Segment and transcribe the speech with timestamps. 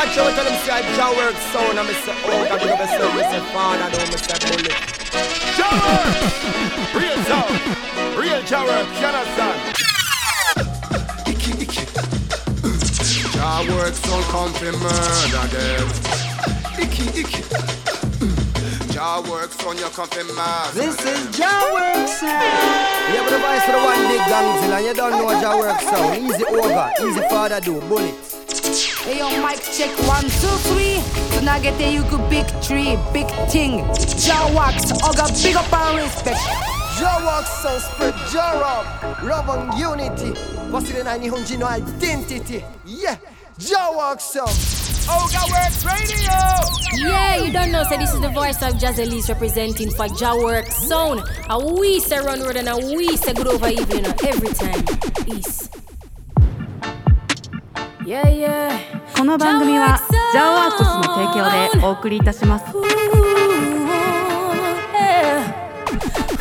[0.00, 2.72] watch out, tell them say I jaw work sound, and me say, oh, God, you
[2.72, 4.76] say, me say, father, do me say, bullet.
[5.56, 6.16] Jaw work!
[6.96, 7.52] Real sound!
[8.16, 9.76] Real jaw work, you understand?
[13.36, 15.86] Jaw work sound come to murder them.
[16.80, 17.42] Icky, icky.
[18.92, 22.40] Jaw work sound, you come to murder This is Jaw work sound.
[23.12, 25.80] Yeah, but the voice for the one big gangzilla, and you don't know Jaw work
[25.82, 26.16] sound.
[26.24, 28.29] Easy over, easy father do, bullets.
[29.09, 31.01] Hey yo, mic check one, two, three.
[31.33, 33.79] So now get there, you could big tree, big thing.
[34.21, 36.39] Jaw wax, Oga, big up and respect.
[36.99, 40.33] Jaw work sound, spread jaw up, love and unity.
[40.71, 42.63] 忘れない日本人の identity.
[42.85, 43.17] Yeah,
[43.57, 44.49] Jaw work sound.
[45.07, 47.07] Oga Works Radio!
[47.07, 50.71] Yeah, you don't know, so this is the voice of Jazz Elise representing for Jawork
[50.71, 51.21] Sound.
[51.49, 54.83] A we say run road and a we say good over evening every time.
[55.25, 55.69] Peace.
[58.03, 58.98] Yeah, yeah.
[59.19, 59.99] この番組は
[60.31, 62.85] ジャーワークスの提供でお送りいたします Ooh,
[64.93, 65.55] yeah.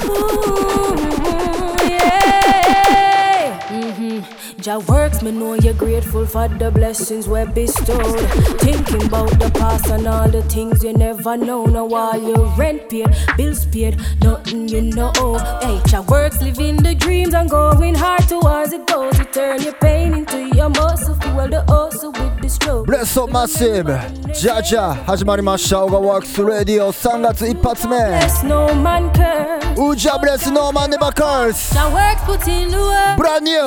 [0.04, 3.58] Ooh, yeah.
[3.70, 4.24] Mhm.
[4.60, 8.20] Jah works, me know you're grateful for the blessings we're bestowed.
[8.60, 11.64] Thinking about the past and all the things you never know.
[11.66, 15.12] Now while your rent paid, bills paid, nothing you know.
[15.62, 19.18] Hey, Jah works, living the dreams and going hard towards the goals.
[19.18, 22.37] You turn your pain into your muscle, fuel the hustle with the stroke.
[22.83, 23.95] ブレストマッシブ
[24.33, 25.85] じゃじゃ始まりました。
[25.85, 27.95] オガワークスレディオ3月一発目.
[29.77, 31.75] ウジャブレスノーマンネバカース.
[33.17, 33.61] ブランニュー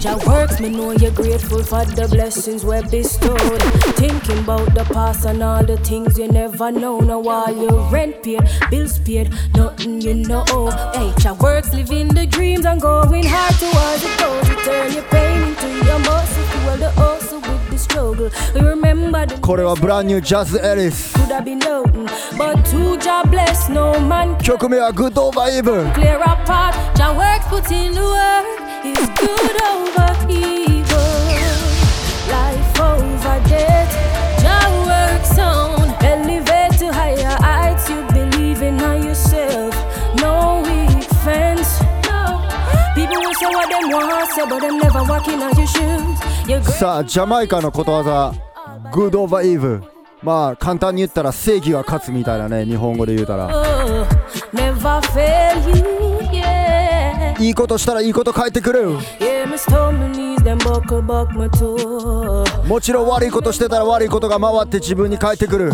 [0.00, 3.62] Jah works, me know you're grateful for the blessings we bestowed.
[3.94, 6.98] Thinking about the past and all the things you never know.
[6.98, 8.40] Now while you rent paid,
[8.70, 10.44] bills paid, nothing you know.
[10.92, 14.48] Hey, Jah works, living the dreams and going hard towards the goals.
[14.48, 16.42] You turn your pain into your muscle.
[16.66, 18.30] Well, the also with the struggle.
[18.54, 21.12] We remember the Core Koreva brand new Jazz Ellis.
[21.12, 22.06] Could have been open,
[22.36, 24.34] but two Jah bless no man.
[24.36, 25.88] Chokumia good over evil.
[25.92, 28.61] Clear apart, Jah works, put in the work.
[46.62, 48.32] さあジャマイカのことわざ
[48.92, 49.80] 「Good over evil」
[50.24, 53.48] まあ簡単に言ったら正義は勝つみたいなね日本語で言うたら。
[54.52, 56.01] Never fail you.
[57.38, 58.90] いいことしたらいいこと返ってくる
[62.66, 65.72] もちろん悪いことしてたら悪いことが回って自分に返ってくる。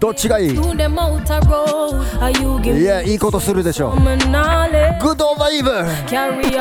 [0.00, 0.54] どっちがいい？
[2.80, 3.96] いやいいことするでしょう。
[3.96, 5.70] グッドバイブ
[6.08, 6.58] キャリー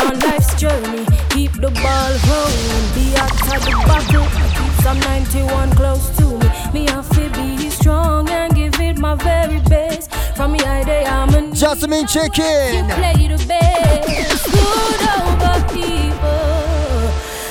[7.88, 8.57] on
[8.98, 10.12] give my very best.
[10.36, 12.74] From me, I day I'm a Jasmine Chicken.
[12.76, 14.46] You play the best.
[14.58, 16.44] Good over people,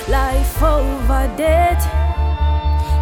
[0.09, 1.83] life over death.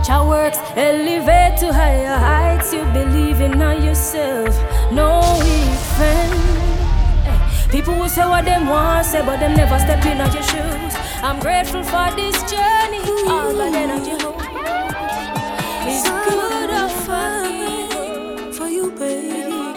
[0.08, 2.72] Your works elevate to higher heights.
[2.72, 4.54] You believe in on yourself,
[4.92, 6.34] no weak friend.
[7.26, 10.42] Eh, people will say what they want, say, but them never step in on your
[10.42, 10.94] shoes.
[11.22, 14.12] I'm grateful for this journey, all of energy.
[15.86, 17.33] It's good of fun.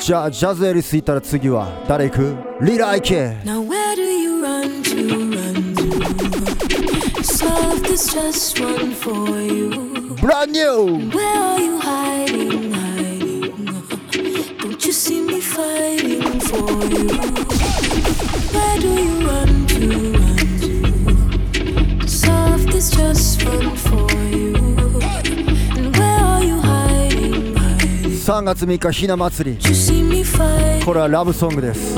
[0.07, 4.95] じゃあジャズエリス行ったら次は誰行くリライケ Now where do you run to,
[5.35, 7.23] run to?
[7.25, 9.11] Soft is just one for
[9.41, 10.15] you.
[10.21, 12.66] ブランニュー Where are you hiding?
[28.37, 29.57] 3月3日ひな祭り。
[30.85, 31.95] これはラブソングです。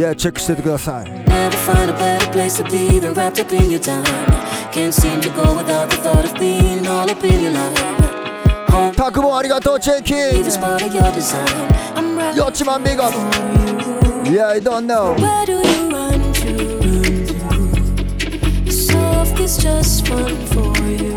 [0.00, 4.04] やチェックしててください Never find a better place to be than wrapped up in your time.
[4.72, 7.78] Can't seem to go without the thought of being all up in your life.
[8.68, 11.46] Home タクボンありがとうチェキ is part of your design.
[11.94, 13.10] I'm right よっちまんビガ
[14.24, 16.76] Yeah I don't know Where do you run to?
[18.70, 21.16] Soft is just fun for you.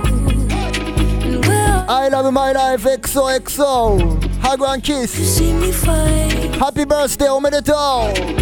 [1.24, 6.54] And where I love my life XOXO Hug and kiss you see me fighting?
[6.54, 8.32] Happy birthday おめでとう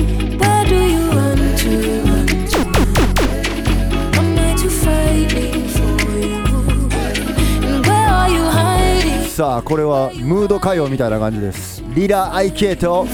[9.28, 11.82] さあこれはムード歌謡みたいな感じです。
[11.94, 13.06] リラ IK と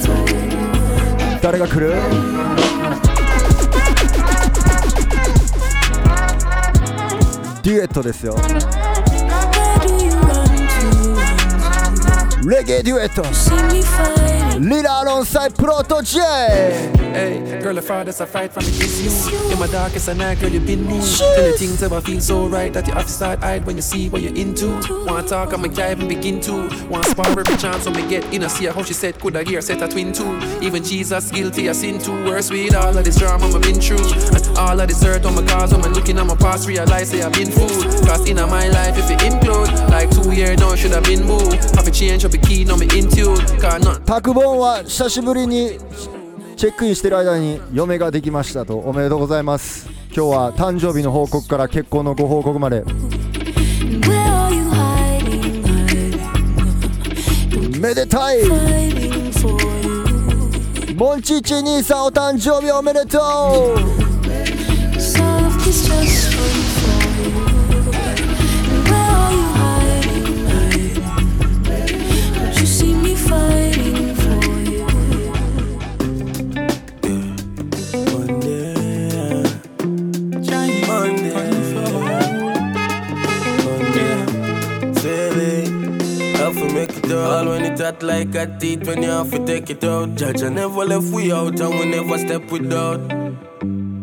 [1.41, 1.93] 誰が来る？
[7.63, 8.35] デュエットですよ。
[12.49, 13.51] Reggae Duetos.
[14.59, 16.19] Lila alongside Proto J.
[17.13, 19.51] Hey, girl, the farthest a fight from the you.
[19.51, 20.99] In my darkest a night, girl, you been me.
[20.99, 23.81] Tell the things ever feel so right that you have to start hide when you
[23.81, 24.67] see what you're into.
[25.05, 26.69] Wanna talk, I'ma dive and begin to.
[26.89, 27.29] Wanna spark?
[27.29, 29.81] every chance, when we get in I see how she said, could I hear, set
[29.81, 30.39] a twin too.
[30.61, 32.25] Even Jesus guilty, I sin too.
[32.25, 34.11] Worse with all of this drama, I've been through.
[34.35, 37.13] And all of this hurt on my cause, when I'm looking at my past, realize
[37.13, 37.85] I've been fooled.
[38.07, 41.53] Cause in my life, if it include, like two years now, should have been moved.
[41.75, 42.38] Have to change up
[44.05, 45.77] タクボンは久しぶりに
[46.57, 49.87] チェックインしてる間に嫁ができましたとおめでとうございます。
[50.15, 52.83] 今日は誕生日の報告から結婚のご報告まで?
[57.79, 58.43] めでたい.
[60.95, 63.19] モンチッチ兄さんお誕生日おめでと
[63.77, 63.79] う
[87.89, 90.15] hot like a teeth when you have to take it out.
[90.15, 92.99] Judge, I never left we out and we never step without.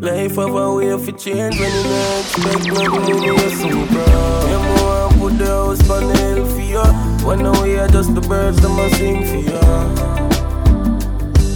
[0.01, 4.43] Life have a way of change when you don't expect nothing you're so proud.
[4.51, 6.85] You more put the house on the hill for you.
[7.27, 9.61] When we are just the birds that must sing for you.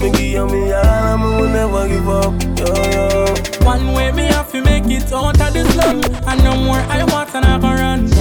[0.02, 2.34] Me give me all and me will never give up.
[2.60, 3.42] Yo, yo.
[3.66, 7.04] One way me have to make it out of the slum And no more I
[7.04, 8.21] want and I go run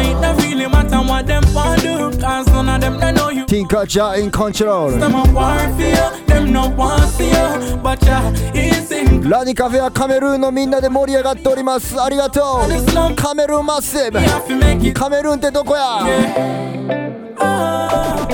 [0.00, 3.46] it don't really matter what them want do Cause none of them they know you
[3.46, 5.94] ティンカージャーインコントロール Them a war for you
[6.26, 7.30] Them no want you
[7.82, 14.18] But yeah, it's in ラニカフェはカメルーンのみんなで盛り上がっておりますありがとうカメルーンマッシブ
[14.92, 16.00] カメルーンってどこや
[17.38, 18.26] oh,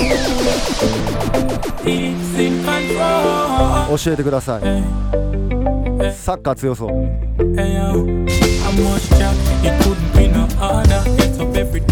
[1.87, 4.63] in control 教えてください
[6.15, 6.91] サッカー強そう
[7.55, 8.21] Hey yo,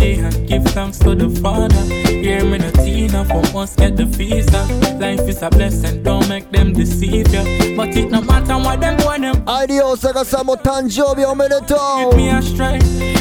[0.09, 1.83] day and give thanks to the Father.
[2.09, 4.63] Hear me no Tina for us get the visa.
[4.99, 7.77] Life is a blessing, don't make them deceive you.
[7.77, 12.79] But it no matter what them want them アイリオ大阪さんも誕生日おめでと get う me astray.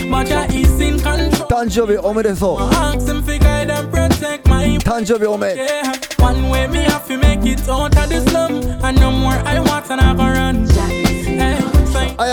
[0.10, 1.48] But Jah is in control.
[1.48, 5.94] 誕生日おめでとう Ask him to guide and protect my 誕生日おめ yeah.
[6.20, 8.64] One way me have to make it out of the slum.
[8.84, 9.57] And no more I want and I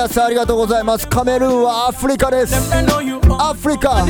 [0.05, 1.09] やさんありがとうございます。
[1.09, 2.55] カメルーンはアフリカです。
[2.55, 4.05] Them they know you アフリカ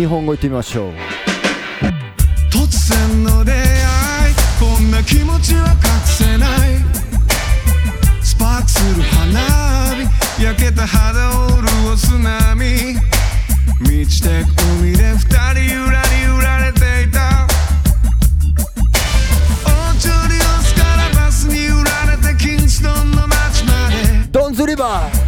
[0.00, 0.92] 日本語言ってみましょう。
[2.50, 5.76] 突然の出会いこんな気持ちは隠
[6.06, 6.80] せない。
[8.22, 9.38] スパークする花
[10.38, 12.96] 火焼けた肌を潤す波。
[13.80, 17.46] 満ちてく海で二人ゆらり揺られていた。
[19.66, 24.28] オーチョリオスからバスに揺られてキンストンの街まで。
[24.32, 25.19] ドンズリバー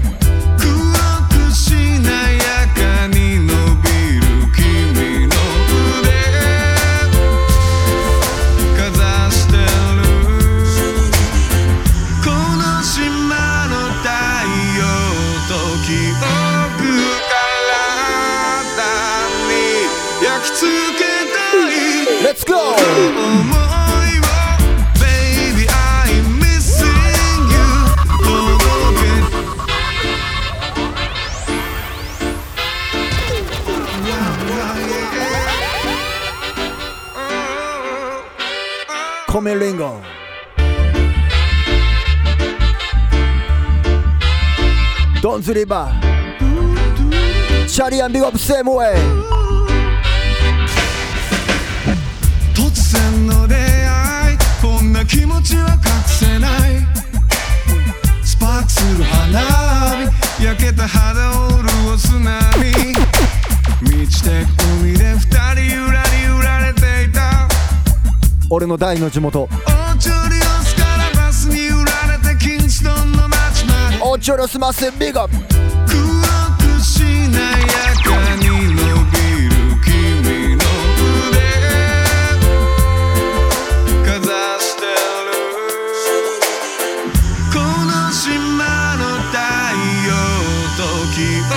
[39.42, 40.00] メリンゴ
[45.20, 48.96] ドンズリバーシャリアンビゴップセームウェイ
[52.54, 56.86] 突然の出会いこんな気持ちは隠せない。
[58.24, 59.40] スパークする花
[60.38, 62.32] 火焼けた肌を潤す波。
[63.80, 65.18] 満ちてく海で二
[65.54, 65.61] 人
[68.54, 69.44] 俺の第二の地元。
[69.44, 70.12] オーチョ
[70.62, 71.48] スからバス
[78.04, 78.76] かに伸び
[79.48, 80.60] る君の
[81.30, 81.40] 腕。
[84.04, 84.28] かざ
[84.60, 85.32] してる。
[87.54, 88.28] この島
[88.98, 89.40] の太
[90.04, 90.12] 陽
[90.76, 91.56] と記憶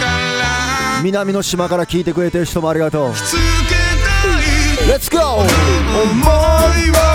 [0.00, 0.02] か
[0.42, 0.98] ら。
[1.04, 3.14] 南の島から聞いてくれてる人もありがとう
[4.86, 5.44] Let's go!
[5.44, 7.14] 想いを。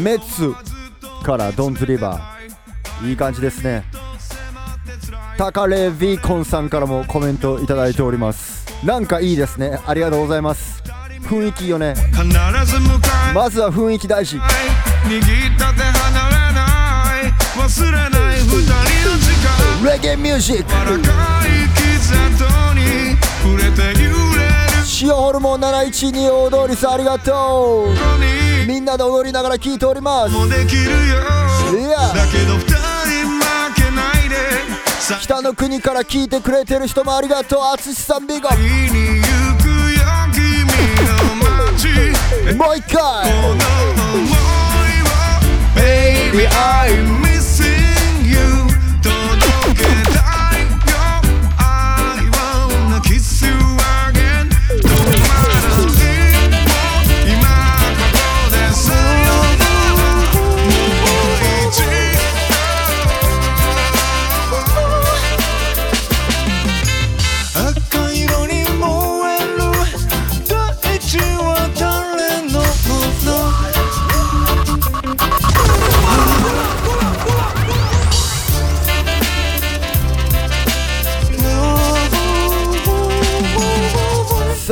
[0.00, 0.54] 目つ
[1.22, 2.39] からドンズリバー。
[3.04, 3.84] いい感じですね。
[5.38, 8.66] タカレビコンさんからもコメントいただいております。
[8.84, 9.78] なんかいいですね。
[9.86, 10.82] ありがとうございます。
[11.22, 11.94] 雰囲気よね。
[13.34, 14.36] まずは雰囲気大事。
[14.36, 14.44] 握っ
[15.58, 16.66] た手離れな
[17.22, 17.32] い。
[17.56, 19.30] 忘れない二人の時
[19.84, 19.92] 間。
[19.92, 20.70] レゲエミュージック
[25.02, 28.68] 塩ホルモン712大通りさんありがとう。
[28.68, 30.34] みんなで踊りながら聴いております。
[30.34, 30.38] い
[31.82, 31.98] や
[35.18, 38.48] 北の国から聞いてくれてる人もありがとう淳さんビゴ
[42.56, 43.30] もう一回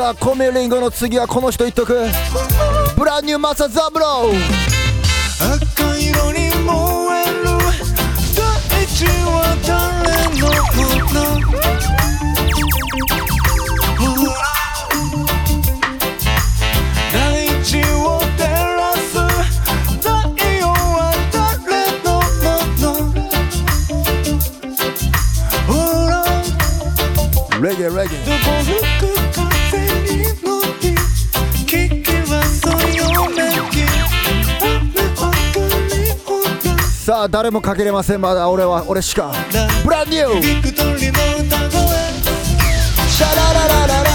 [0.09, 1.99] さあコメリンゴの次はこの人言っとく。
[2.97, 4.39] ブランニューマサザブロー。
[5.55, 7.45] 赤色に燃える。
[8.35, 8.41] 大
[8.87, 9.77] 地は誰
[10.41, 10.81] のも
[11.13, 11.21] の
[17.13, 17.15] 大
[17.63, 18.41] 地を照
[18.79, 19.13] らす
[19.99, 20.09] 太
[20.57, 22.49] 陽は誰のも
[22.81, 23.13] の？
[25.67, 25.71] ほ
[26.09, 26.25] ら。
[27.61, 28.17] レゲエレゲ
[37.09, 38.21] さあ誰もかけれません。
[38.21, 39.33] まだ俺は俺しか。
[39.83, 44.08] ブランニューシャラララララ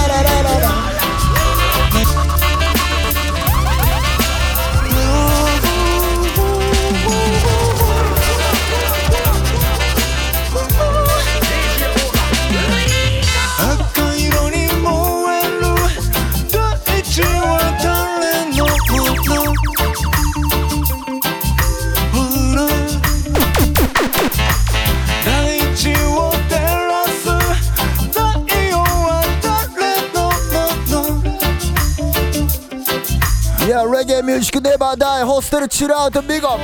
[34.34, 36.58] Music Never ホステルチルアウトビゴ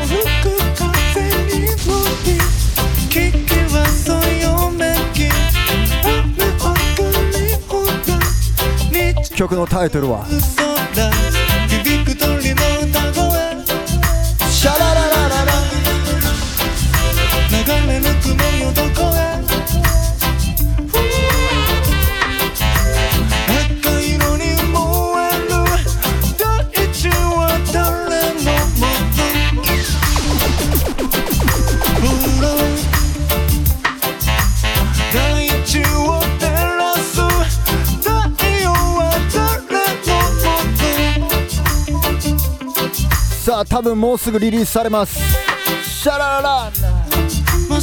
[9.35, 10.25] 曲のタイトルは。
[43.49, 45.19] さあ多分もうすぐリリースされます。
[45.83, 46.71] シャラララ
[47.67, 47.81] も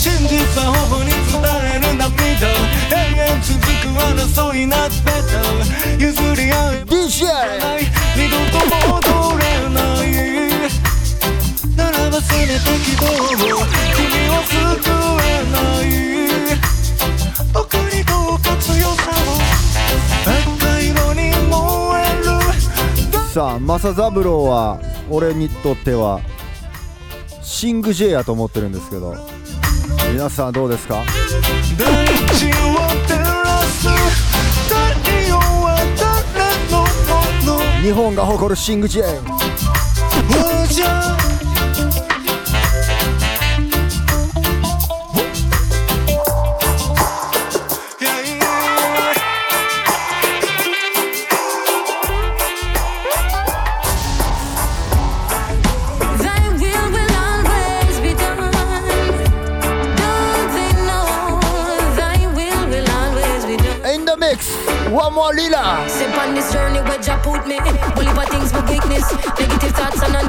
[0.00, 5.12] 真実は頬に伝える涙永遠続く争いなってた
[6.02, 6.08] 譲
[6.40, 7.28] り合う DJ
[8.16, 10.08] 二度と戻れない
[11.76, 14.56] ならばせめて希望を君を救
[15.20, 15.86] えない
[17.52, 19.36] 僕にどうか強さを
[20.24, 21.52] 赤色に燃
[22.00, 22.24] える
[23.34, 24.80] さあ正三郎は
[25.10, 26.22] 俺にとっては
[27.42, 29.39] シング J やと思ってるんですけど。
[30.12, 31.02] 皆さんどうですか？
[31.78, 32.50] 大地を
[33.06, 33.88] 照らす
[34.68, 34.74] 太
[35.28, 37.82] 陽は誰のもの？
[37.82, 38.88] 日本が誇るシングお
[40.66, 40.99] じゃ
[65.40, 65.88] lila.
[65.88, 67.58] Step on this journey where Jah put me.
[67.96, 69.06] Believe of things my weakness.
[69.38, 70.22] Negative thoughts and I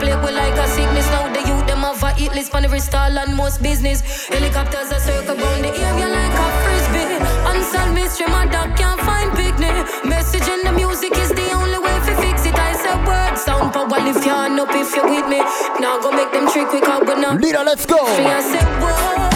[0.00, 1.06] plague with like a sickness.
[1.12, 4.26] Now the youth them have a hit list on every stall and most business.
[4.26, 7.08] Helicopters are circle round the area like a frisbee.
[7.50, 9.74] Unsolved mystery, my dog can't find picnic.
[10.04, 12.54] Message in the music is the only way to fix it.
[12.54, 15.40] I said word sound power if you hand up if you're with me.
[15.80, 17.34] Now go make them trick quick but now.
[17.34, 17.98] Lila, let's go.
[18.00, 19.35] I said.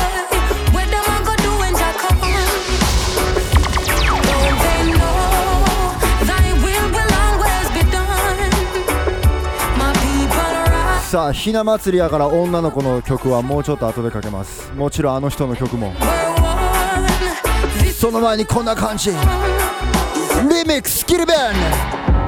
[11.10, 15.92] さあひな祭りやから女の子の曲はもうちょっと後でかけますもちろんあの人の曲も
[17.98, 21.36] その前にこんな感じリミックスキルベン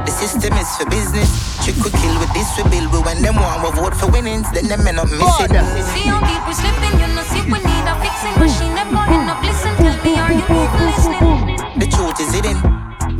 [0.05, 1.31] The system is for business.
[1.63, 2.91] Trick we kill with this we build.
[2.91, 5.55] But when them want we vote for winnings, then them men up missing.
[5.95, 8.75] See how deep we slipping, you know, see we need a fixing machine.
[8.75, 11.79] Them going up, listen, tell me, are you even listening?
[11.79, 12.59] The truth is hidden.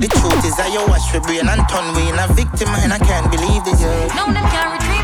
[0.03, 2.93] The truth is I you wash for brain and turn we in a victim and
[2.93, 3.79] I can't believe this.
[3.79, 4.11] Yeah.
[4.19, 5.02] No, them can't retrieve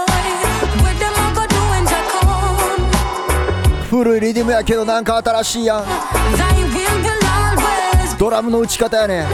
[3.90, 9.26] 古いリディムやけどなんか新しいやん Thy will will always ドラムの打ち方やね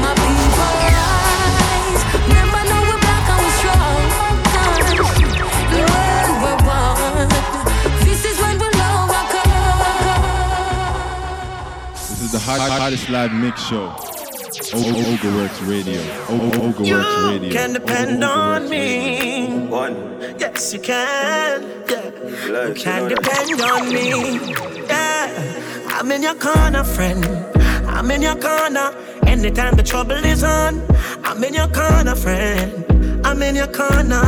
[0.00, 0.26] My people
[0.86, 2.02] rise.
[2.28, 4.02] Remember now we're black and we're strong.
[5.70, 7.28] The world we're one.
[8.04, 8.68] This is when we'll
[9.04, 9.54] overcome.
[11.94, 13.86] This is the hot, hottest live mix show.
[14.74, 14.82] O- O-
[15.14, 16.00] Ogaworks Radio.
[16.28, 17.48] O- O- Ogaworks Radio.
[17.48, 19.46] You can depend on me.
[19.70, 19.96] One.
[20.38, 21.62] Yes, you can.
[22.51, 22.67] Yeah.
[22.67, 24.09] You can depend on me.
[24.87, 25.87] Yeah.
[25.87, 27.23] I'm in your corner, friend.
[27.87, 28.93] I'm in your corner.
[29.25, 30.81] Anytime the trouble is on,
[31.23, 32.85] I'm in your corner, friend.
[33.25, 34.23] I'm in your corner.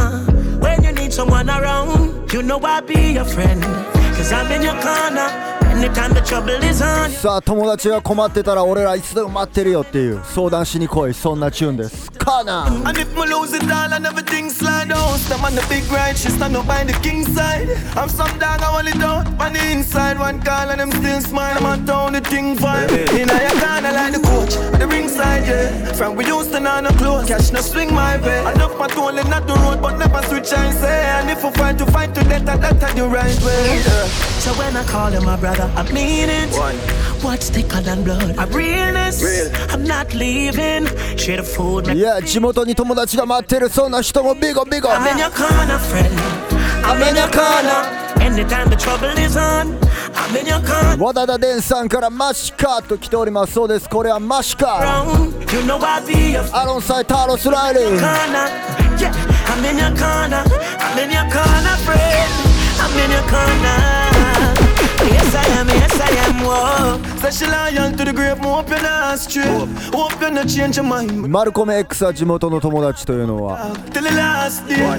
[0.59, 3.61] When you need someone around, you know I'll be your friend.
[4.15, 5.52] Cause I'm in your corner.
[5.73, 7.09] Anytime the trouble is on.
[7.09, 15.83] さあ友達が困ってたら俺らいつでも待ってるよっていう相談しに来いそんなチューンですカナ And if me lose it all and everything slide out Them on the big
[15.91, 19.25] ride, she stand up by the king side I'm some dog, I want it out
[19.41, 22.89] on the inside One call and them still smile, I'm on town, the thing fine
[23.17, 26.91] In a corner like the coach, the ringside, yeah From we used to know no
[26.91, 30.21] clothes, cash no swing my way I love my and not the road, but never
[30.27, 33.39] switch I say And if we fight to fight to death, that that the right
[33.43, 34.05] way yeah.
[34.43, 36.75] So when I call him my brother, I mean it One.
[37.23, 38.35] What's thicker than blood?
[38.37, 39.51] A realness Real.
[39.71, 40.85] I'm not leaving
[41.17, 46.09] Share the food, いや地元に友達が待ってるそんな人もビゴビゴ I'm in your corner, friend.
[46.83, 48.03] I'm in your corner.
[48.19, 49.77] Anytime the trouble is on,
[50.13, 50.97] I'm in your corner.
[51.01, 58.47] 和田田伝さんからマシカと来ておりますそうですこれはマシカアロンサイターロスライリー corner.
[58.97, 59.11] Yeah,
[59.47, 60.43] I'm in your corner.
[60.79, 62.31] I'm in your corner, friend.
[62.79, 64.02] I'm in your corner.
[71.27, 73.71] マルコメ X は地元の友達というのは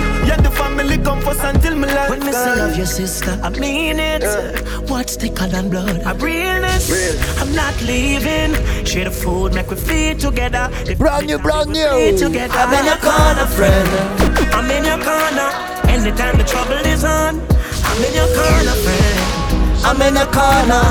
[0.34, 2.10] 」「」Yeah, the family come first until my life.
[2.10, 4.24] When me say love your sister, I mean it.
[4.90, 6.02] What's thicker than blood?
[6.02, 6.90] I realness.
[7.40, 8.54] I'm not leaving.
[8.84, 10.70] Share the food, make we feed together.
[10.86, 11.88] The Brand new, brand new.
[11.88, 12.52] feed together.
[12.58, 13.88] I'm in your corner, friend.
[14.50, 15.50] I'm in your corner.
[15.86, 17.38] Anytime the trouble is on,
[17.86, 19.18] I'm in your corner, friend.
[19.86, 20.82] I'm in your corner.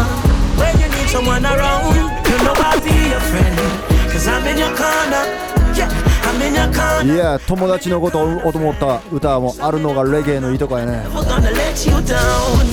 [0.55, 3.59] When you need someone around, you know I'll be your friend.
[4.09, 5.23] Cause I'm in your corner.
[5.75, 5.89] Yeah,
[7.03, 12.63] いや友達のことを思った歌もあるのがレゲエのいいとこやね We're gonna let you down.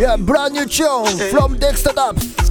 [0.00, 2.49] Yeah brand new tune from Dexter Dubs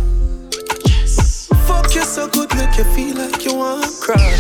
[1.82, 4.36] Fuck you so good, make you feel like you want to cry.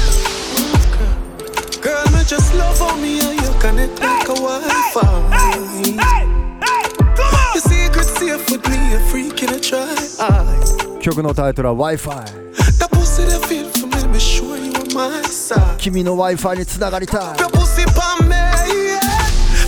[1.81, 5.05] Girl, me just love how me and you connect like a Wi-Fi.
[7.53, 9.87] Your secret safe with me, a freak in a try.
[10.99, 12.11] 曲のタイトルは Wi-Fi
[12.77, 15.77] That pussy that feel for me, me sure you on my side.
[15.77, 18.99] 君の Wi-Fi につながりたい Your pussy pa me, yeah.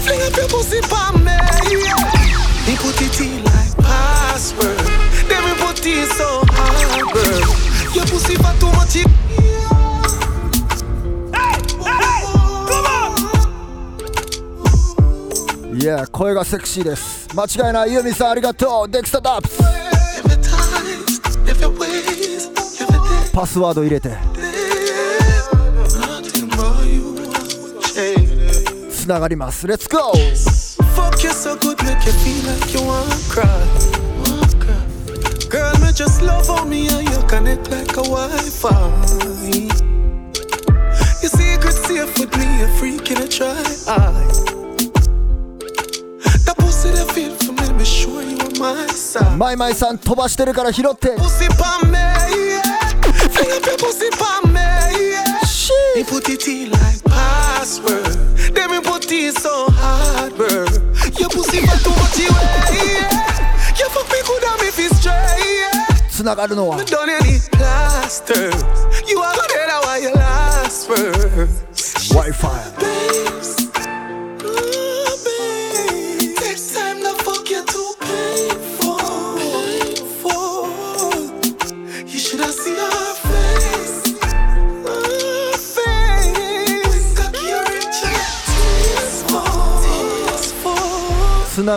[0.04, 1.96] Fling up your pussy pa me, yeah.
[2.68, 4.78] He put it in like password.
[5.30, 6.51] Then we put it so hard,
[7.14, 7.94] girl.
[7.94, 8.96] Your pussy for too much.
[8.96, 9.12] It-
[15.74, 19.50] いや声がセクシーです間違いないユーミンさんありがとう Dexter Dubs
[21.46, 24.16] If your ways, パスワード入れて.
[28.92, 30.12] つながります Let's go
[30.96, 34.01] Fuck you so good, make you feel like you want to cry.
[35.51, 38.71] Girl, me just love how me and you connect like a Wi-Fi.
[41.23, 43.55] Your secret safe with me, a freak in a try.
[46.45, 49.37] That pussy that feel for me, me sure you on my side.
[49.37, 52.63] マイマイさん飛ばしてるから拾って Pussy pa me, yeah.
[53.31, 55.25] Fling up your pussy pa me, yeah.
[55.95, 58.05] He put it in like password.
[58.55, 59.67] Then me put it so
[66.22, 66.48] つなが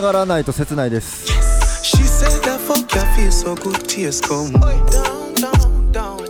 [0.01, 1.44] がらないと切ないです。
[2.75, 4.51] Fuck your face so good, tears come.
[4.51, 6.27] Down, down, down.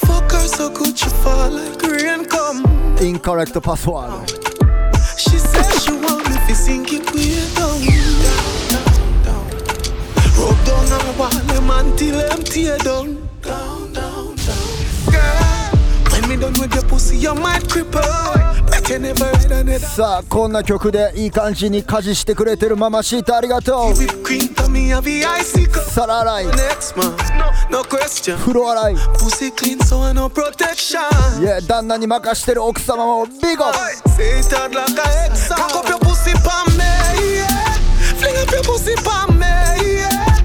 [0.00, 2.64] Fuck her so good, she fall like rain come.
[2.98, 4.30] Incorrect the password.
[5.18, 7.78] She said she want me to sink it with way down.
[8.24, 9.46] Down, down, down.
[10.38, 13.28] Rub down her wall them until them tear down.
[13.42, 15.12] Down, down, down.
[15.12, 15.76] Girl,
[16.10, 18.59] when me done with your pussy, you might cripple.
[19.78, 23.94] さあこんな曲でいい感じに家事してくれてるママシートありがとう。
[25.90, 26.46] 皿洗い。
[28.36, 28.94] 風呂洗い。
[31.40, 33.66] Yeah, 旦那に任してる奥様もビゴ。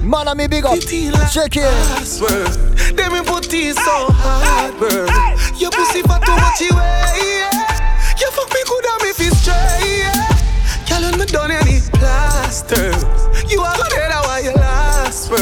[0.04, 0.70] マナミビゴ。
[1.32, 1.62] チェキン
[8.98, 10.12] know me if it's straight.
[10.88, 12.90] Girl, me done, you plaster.
[13.48, 15.36] You are my dead, why you last for?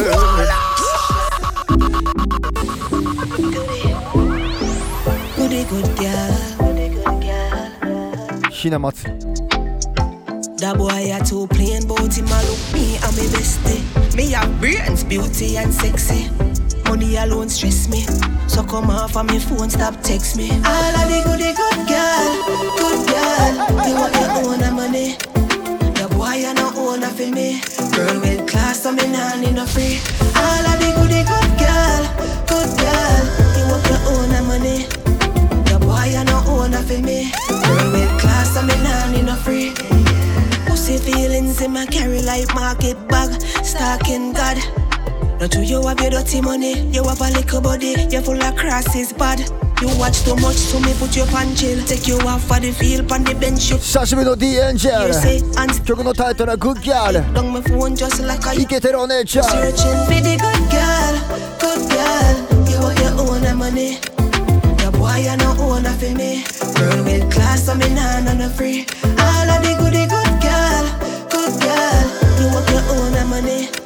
[5.36, 6.34] Goody good girl.
[8.50, 8.78] Sheena
[10.58, 14.16] That boy a too plain, but him a look me and me bestie.
[14.16, 16.30] Me have brains, beauty and sexy.
[16.88, 18.02] Money alone stress me.
[18.48, 20.50] So come off of me phone, stop text me.
[20.50, 22.30] All of the goody good girl,
[22.78, 23.52] good girl.
[23.88, 25.16] You want your own money.
[25.96, 27.60] The boy you no own for me.
[27.96, 29.98] Girl with class, so me nah need no free.
[30.36, 32.02] All of the goody good girl,
[32.46, 33.22] good girl.
[33.58, 34.86] You want your own money.
[35.66, 37.32] The boy you no own for me.
[37.48, 39.72] Girl with class, so me nah need no free.
[40.66, 43.30] Pussy feelings in my carry like market bag.
[43.64, 44.58] Stalking God.
[45.40, 46.80] Now do you have your dirty money?
[46.90, 49.40] You have a little body, you full of crosses, bad.
[49.82, 51.84] You watch too much, so me put you on chill.
[51.84, 53.70] Take you off for the field, on the bench.
[53.70, 53.78] You...
[53.78, 55.10] Sasha Mino D Angel.
[55.84, 57.12] Giocano title a good girl.
[57.34, 58.54] Long my phone just like I.
[58.54, 59.32] Iketer on edge.
[59.32, 61.14] Searching for the good girl,
[61.60, 62.36] good girl.
[62.70, 63.98] You want your own money.
[64.80, 66.44] Your boy you no own for me.
[66.76, 68.86] Girl with class, I'm in hand on the free.
[69.02, 70.84] All of the goody good girl,
[71.28, 72.04] good girl.
[72.38, 73.83] You want your own money.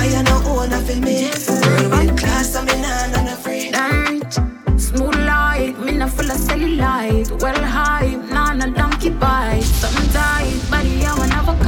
[0.00, 1.28] Boy you no own for me.
[1.28, 3.68] Girl with class, so me nah none no free.
[3.68, 4.36] Rich,
[4.80, 7.30] smooth like me not full of cellulite.
[7.42, 9.60] Well high, nah no donkey bite.
[9.60, 11.60] Something tight, body I want have a.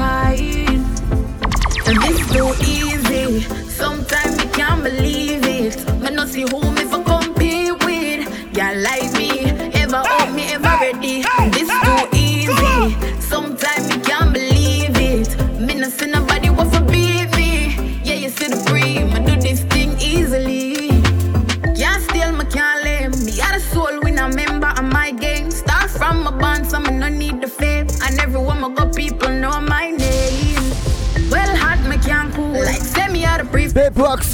[1.85, 3.43] And this too easy.
[3.69, 5.77] Sometimes me can't believe it.
[6.01, 6.82] Me no see who me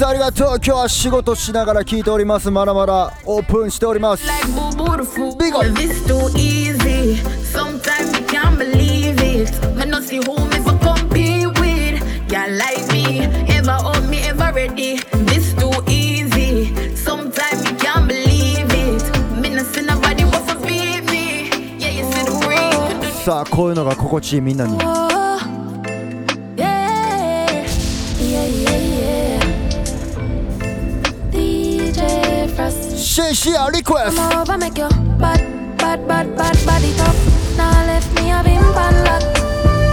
[0.09, 0.47] ありがとう。
[0.47, 2.49] 今日は仕事しながら聴いております。
[2.49, 4.25] まだまだオープンしております。
[23.23, 25.08] さあこういうのが心地いいみんなに。
[33.31, 34.17] She a request.
[34.17, 34.89] Come over, make your
[35.19, 35.39] bad,
[35.77, 37.15] bad, bad, bad body top.
[37.55, 39.21] Now left me a bim lock.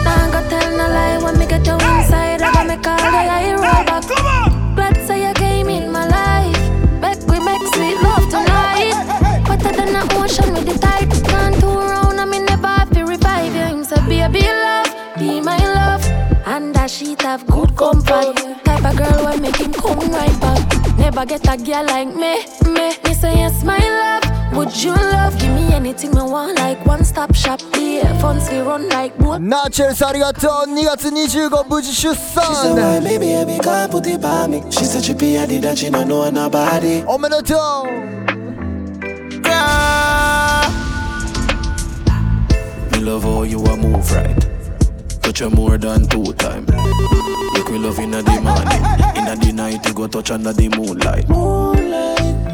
[0.05, 2.41] Now I gotta tell no lie when me get you inside.
[2.43, 4.75] I go make all the eye roll back.
[4.75, 7.01] Glad say you came in my life.
[7.01, 8.95] Back we make sweet love tonight.
[9.47, 11.11] Better than the ocean with the tide.
[11.27, 13.63] Turn two round and me never have to revive you.
[13.63, 16.03] Him say, baby love, be my love.
[16.47, 18.35] And that sheet have good comfort.
[18.65, 20.56] Type of girl when make him come right back
[21.06, 22.98] Never get a girl like me, me.
[23.04, 24.56] Me say yes, my love.
[24.56, 25.38] Would you love?
[25.40, 27.60] Give me anything me want, like one stop shop.
[27.78, 29.40] Yeah, funds we run like boat.
[29.40, 34.62] ナチュラルスありがとう2月25無事出 She said, why, 産 baby, baby, can't put it by me.
[34.70, 37.04] She said, she be a did that she don't know nobody.
[37.08, 37.56] おめでと
[37.88, 37.88] う
[42.92, 44.45] Me love how you a move right.
[45.27, 46.65] Touch you more than two time.
[47.53, 48.79] Make we love inna the morning.
[49.19, 51.27] Inna the night you go touch under the moonlight.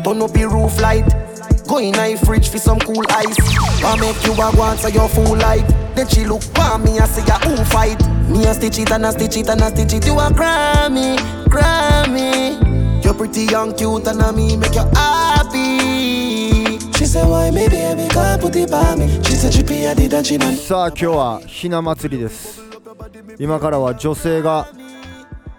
[0.02, 1.04] Turn up the roof light.
[1.68, 3.36] Go in a fridge for some cool ice.
[3.84, 5.68] I make you a want so you full light.
[5.94, 8.00] Then she look for me and say, who fight?
[8.30, 10.06] Me a stitch it and a stitch it and a stitch it.
[10.06, 11.18] You a Grammy,
[11.52, 13.04] Grammy.
[13.04, 16.78] You're pretty young, cute and a me make you happy.
[16.96, 17.68] She say why me
[20.56, 22.60] さあ今日はひな祭りです。
[23.38, 24.68] 今からは女性が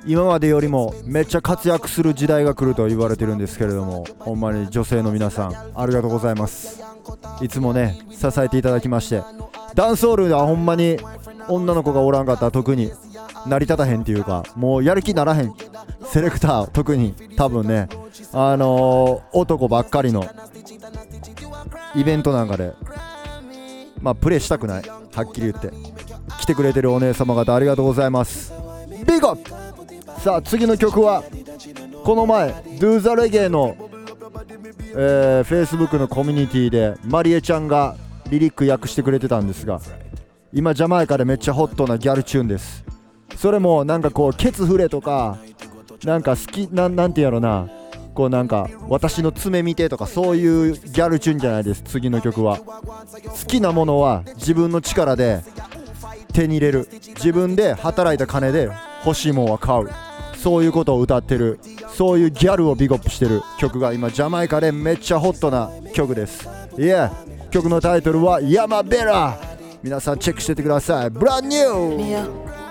[0.05, 6.83] 今までよりもめっちゃ活躍する時代が来ると言われてるんですけれどもほんまに女性の皆さんありがとうございます。
[7.41, 9.21] いつもね支えていただきまして
[9.75, 10.97] ダンスホールではほんまに
[11.47, 12.91] 女の子がおらんかったら特に
[13.47, 15.53] 成り立たへんっていうかもうやる気ならへん
[16.05, 17.87] セレクター特に多分ね
[18.33, 20.25] あのー男ばっかりの
[21.95, 22.73] イベントなんかで
[24.01, 24.83] まあプレイしたくない。
[24.83, 25.71] はっきり言って。
[26.39, 28.51] 来てくれてるお姉様方ありがとうございます。
[29.07, 29.37] ビゴ
[30.19, 31.23] さあ次の曲は
[32.03, 33.77] この前 Do the Reggae の、
[34.95, 37.95] えー、Facebook のコミュニティでマリエちゃんが
[38.29, 39.79] リリック訳してくれてたんですが
[40.51, 42.83] 今ジャマイカでめっちゃホットなギャルチューンです。
[43.37, 45.37] それもなんかこうケツ振れとか
[46.03, 47.69] なんか好きなんなんてやろな。
[48.13, 52.59] こうなんか私の爪見てとかそういうギャルチューンじゃないです次の曲は。
[52.59, 55.41] 好きなものは自分の力で
[56.31, 56.89] 手に入れる。
[57.15, 58.69] 自分で働いた金で
[59.05, 59.89] 欲しいもんは買う。
[60.37, 61.59] そういうことを歌ってる。
[61.95, 63.41] そういうギャルをビゴップしてる。
[63.57, 66.47] 曲が今ジャマイカでめっちゃホットな曲です。
[66.77, 67.11] いや
[67.51, 69.37] 曲のタイトルは「ヤマベラ」
[69.83, 71.09] 皆さんチェックしててください。
[71.09, 72.62] ブランニュー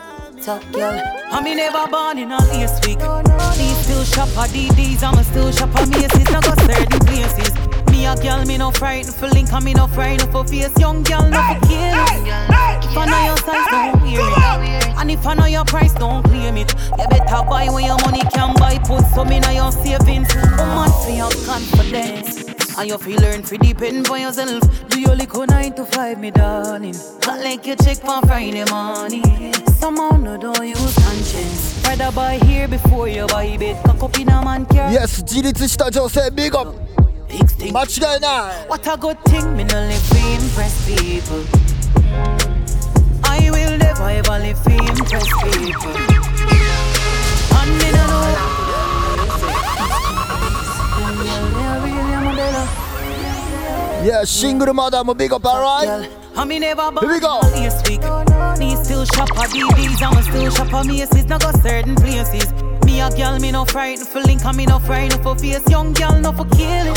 [0.42, 1.00] Top girl.
[1.30, 2.98] I me never born in a lace week.
[2.98, 6.28] Me still shop at DDs, I'ma still shop at Macy's.
[6.30, 7.54] Now go certain places.
[7.92, 10.76] Me a girl, me no frightened for link, and me no frightened for face.
[10.80, 11.94] Young girl, no for kill.
[12.82, 14.88] If I know your size, don't wear it.
[14.98, 16.74] And if I know your price, don't claim it.
[16.98, 18.78] You better buy when your money can buy.
[18.78, 20.34] Put some in your savings.
[20.34, 22.61] Woman, for your confidence.
[22.77, 24.63] And you feel learn to depend on yourself.
[24.89, 26.95] Do your little 9 to 5, me darling.
[27.25, 29.53] Not like you check for Friday morning.
[29.79, 31.81] Somehow no don't use conscience.
[31.85, 33.83] Rather buy here before you buy bed.
[33.85, 34.91] Cock up in a man car.
[34.91, 36.79] Yes 自立した女性ビッグアップ
[37.29, 41.43] 間違いない What a good thing, me no live to impress people.
[43.23, 46.50] I will never ever live to impress people.
[54.02, 56.10] Yeah, single mother, I'm a big up, alright?
[56.34, 57.38] I mean, never Here we go.
[57.38, 58.00] Last week.
[58.58, 62.52] Me still shop for DD's, I'm still shop for Macy's, now go certain places.
[62.84, 65.68] Me a girl, me no frightened for link, and me no frightened for face.
[65.70, 66.92] Young girl, no for kill.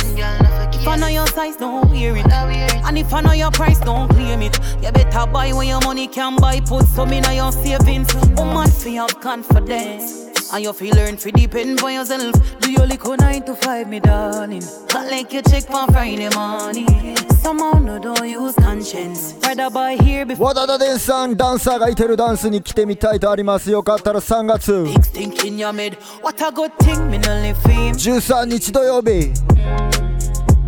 [0.75, 2.25] If I know your size, don't wear it.
[2.25, 4.59] And if I know your price, don't claim it.
[4.81, 6.59] You better buy when your money can buy.
[6.59, 8.13] Put some in your savings.
[8.15, 10.24] Woman, oh, feel confidence.
[10.55, 12.33] And you feel learn fi depend on yourself.
[12.61, 14.63] Do your little nine to five, me darling.
[14.93, 17.17] Not like you check for Friday morning.
[17.43, 19.35] Somehow no don't use conscience.
[19.43, 20.45] Rather buy here before.
[20.45, 25.97] 和田田伝さんダンサーがいてるダンスに来てみたいとありますよかったら3月 Think in your mid.
[26.21, 27.93] What a good thing, me no live for him.
[27.93, 29.33] 13日土曜日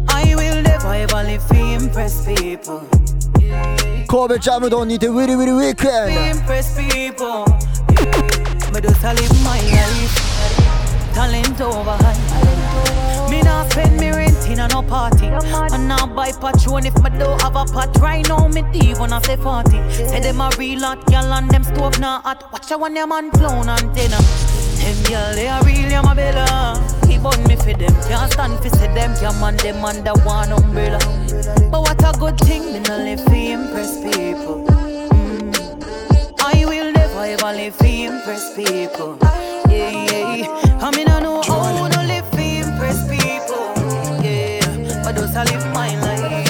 [0.10, 2.82] I will never ever live to impress people.
[4.10, 8.47] 神戸ジャムドンにてウィリウィリウィークエン people.
[8.78, 11.12] Me just a live my life.
[11.16, 13.28] Talent over high.
[13.28, 15.26] Me not spend me rent in a no party.
[15.26, 17.98] And now buy patron if me don't have a pot.
[18.00, 19.72] Right now me deep when I say 40.
[19.92, 22.52] Say them a real hot gal and them stove not hot.
[22.54, 24.20] Watch out when them man clown antenna.
[24.78, 26.78] Them gal they a real ya my bella.
[27.08, 27.96] Keep on me for them.
[28.08, 29.16] Can't stand for say them.
[29.18, 31.00] Can't man them under one umbrella.
[31.72, 34.68] But what a good thing me no live to impress people.
[34.68, 36.38] Mm.
[36.42, 37.97] I will never ever live to
[38.28, 39.18] impress people.
[39.70, 40.80] Yeah, yeah.
[40.82, 43.72] I mean I know how oh, to live to impress people.
[44.22, 46.48] Yeah, but those I live my life.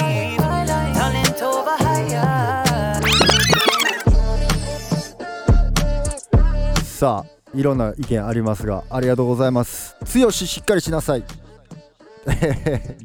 [0.98, 3.02] Talent over higher.
[6.82, 11.22] さあいろんな意見ありますがありがとうございます剛しっかりしなさい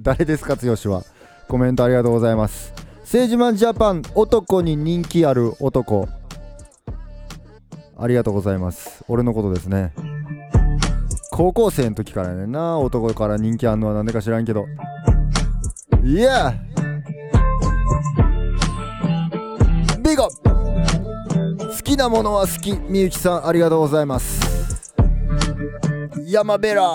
[0.01, 1.03] 誰ですか剛は
[1.47, 6.09] コメントありがとうございます政治マンジャパン男に人気ある男
[8.03, 9.01] ありがとうございます。
[9.07, 9.93] 俺のことですね。
[11.31, 12.77] 高校生の時からねな。
[12.77, 14.65] 男から人気あんのはなんでか知らんけど。
[16.03, 16.53] いや
[20.03, 20.31] ビゴ好
[21.81, 22.73] きなものは好き。
[22.73, 24.93] みゆきさんありがとうございます。
[26.25, 26.93] 山ベラ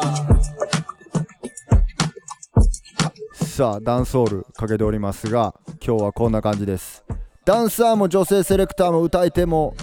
[3.33, 7.03] さあダンソールかけておりますが今日はこんな感じです。
[7.47, 9.75] ダンサーも女性セレクターも歌い手も、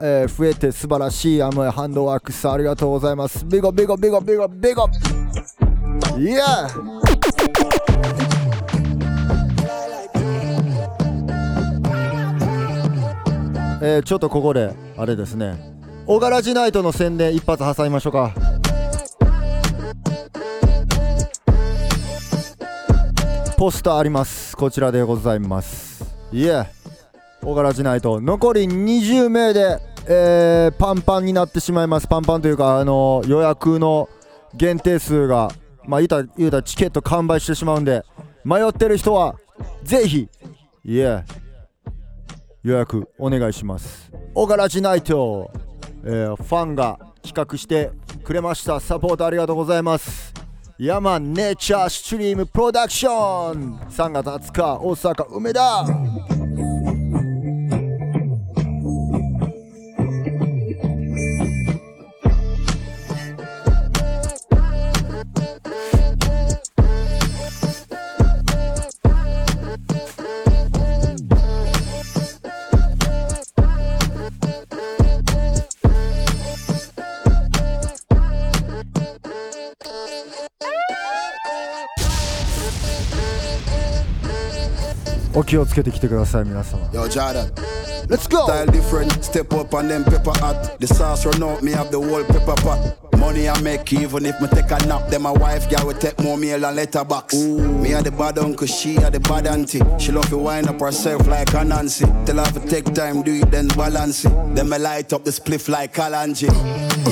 [0.00, 3.44] えー増えて素晴らしいアムハンドワークさんありがとうございます。
[3.44, 4.88] ビゴビゴビゴビゴビゴ。
[6.18, 6.68] いや
[13.80, 15.74] えーちょっとここであれですね。
[16.06, 18.34] オガラジナイトの宣伝一発挟みましょうか。
[23.56, 24.56] ポスターあります。
[24.56, 26.04] こちらでございます。
[26.32, 26.83] いえオ
[27.52, 32.06] ガラジナイト残り20名で、えーパンパンになってしまいます。
[32.06, 34.08] パンパンというかあの予約の
[34.54, 35.50] 限定数が
[35.86, 38.04] まあ言うたら言うたチケット完売してしまうんで
[38.44, 39.34] 迷ってる人は
[39.82, 40.28] ぜひ
[40.84, 41.24] いえ
[42.62, 44.10] 予約お願いします。
[44.34, 45.50] オガラジナイト、
[46.02, 47.90] ファンが企画して
[48.24, 48.80] くれました。
[48.80, 50.32] サポートありがとうございます。
[50.78, 53.78] ヤマネチャーストリームプロダクション。
[53.78, 56.33] 3月20日大阪梅田。
[85.33, 87.51] お気をつけてきてください皆様 Yo, Jordan.
[88.07, 88.45] Let's go.
[88.47, 90.79] Style different, step up on them pepper hot.
[90.79, 92.97] The sauce run out, me have the whole pepper pot.
[93.19, 95.09] Money I make even if me take a nap.
[95.11, 97.35] Then my wife girl will take more meal and letterbox.
[97.35, 99.81] Me are the bad uncle, she are the bad auntie.
[99.99, 102.05] She love to wind up herself like a Nancy.
[102.25, 104.31] Tell her to take time, do it then balance it.
[104.55, 106.47] Then me light up the spliff like Kalanji.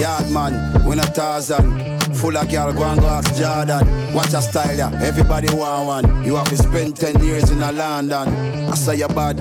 [0.01, 1.77] Yard man, we not Tarzan.
[2.14, 4.14] Full of girl, go and go ask Jordan.
[4.14, 5.02] Watch your style, yeah.
[5.02, 6.24] Everybody want one.
[6.24, 8.28] You have to spend 10 years in a London.
[8.68, 9.36] I say you bad,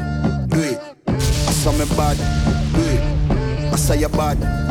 [0.49, 0.79] do it.
[1.07, 2.17] I saw me bad,
[2.73, 3.73] do it.
[3.73, 4.70] I say you bad.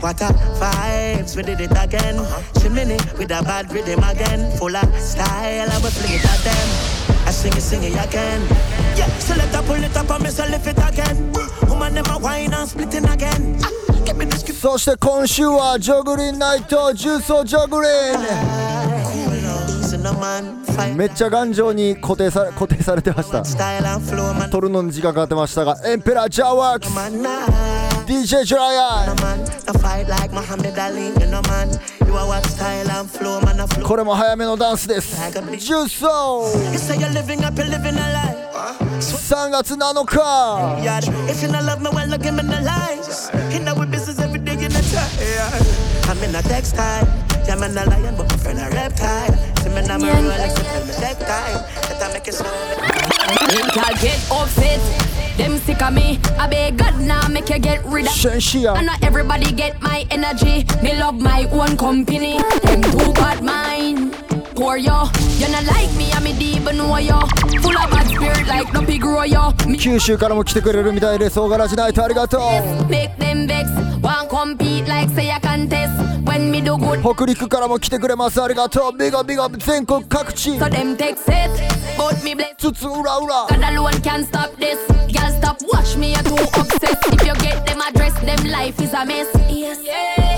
[0.00, 2.16] What a vibes, we did it again.
[2.60, 4.50] Chimney with a bad rhythm again.
[4.58, 6.68] Full of style, and we fling it at them.
[7.26, 8.42] I sing it, sing it again.
[8.96, 11.32] Yeah, so let her pull it up and me so lift it again.
[11.68, 13.58] Woman, them a wine and splitting again.
[14.04, 17.94] Give me this そして今週はジョグリンナイト重曹ジョグリン
[20.95, 23.43] めっちゃ頑丈に固定され,固定されてました。
[24.49, 26.87] 撮るのに時間かかってましたがエンペラージャワーク
[28.07, 29.07] DJ ジュライアイ
[33.87, 35.15] これも早めのダンスです。
[35.57, 36.73] ジューソー
[38.99, 40.83] 3月7日。
[49.61, 51.53] See me now, my Rolex, tell me necktie.
[51.89, 52.45] That I make it so.
[53.75, 54.79] Y'all get upset.
[55.37, 56.19] Them sick of me.
[56.37, 58.11] I beg God now make you get rid of.
[58.11, 58.73] Shenshia.
[58.73, 58.77] Uh?
[58.77, 60.65] And not everybody get my energy.
[60.81, 62.39] Me love my own company.
[62.63, 64.15] Them too bad mind
[64.58, 65.08] Poor yo.
[65.38, 67.20] You not like me, I'm a deep know yo.
[67.62, 69.52] Full of bad spirit like no pig grow yo.
[69.66, 72.40] Me 九州からも来てくれるみたいです大柄しないとありがとう
[72.90, 73.68] make them vex.
[74.00, 75.92] Want compete like say a contest.
[76.24, 77.00] When me do good.
[77.00, 81.50] 北陸からも来てくれますありがとうビガビガ全国各地 So them take set.
[81.96, 82.54] But me bless.
[82.56, 84.78] つつ裏裏 God alone can stop this.
[85.12, 87.06] Girl, stop watch me, you're too obsessed.
[87.12, 89.28] If you get them address, them life is a mess.
[89.48, 89.78] Yes.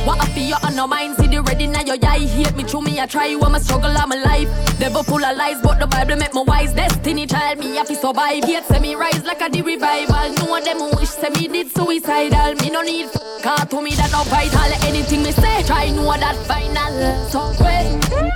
[0.07, 2.19] What I feel you on no mind, see the ready now your eye.
[2.19, 4.50] Hate me through me, I try you, I'm a struggle, I'm alive.
[4.80, 6.74] Devil full of lies, but the Bible make me wise.
[6.74, 8.48] Destiny child, me have to survive.
[8.48, 10.34] Yet say me rise like a the revival.
[10.36, 12.56] No one them wish say me did suicidal.
[12.56, 13.10] Me no need
[13.42, 14.72] car to me that no vital.
[14.88, 16.96] Anything me say, try know that final.
[17.30, 17.88] So pray,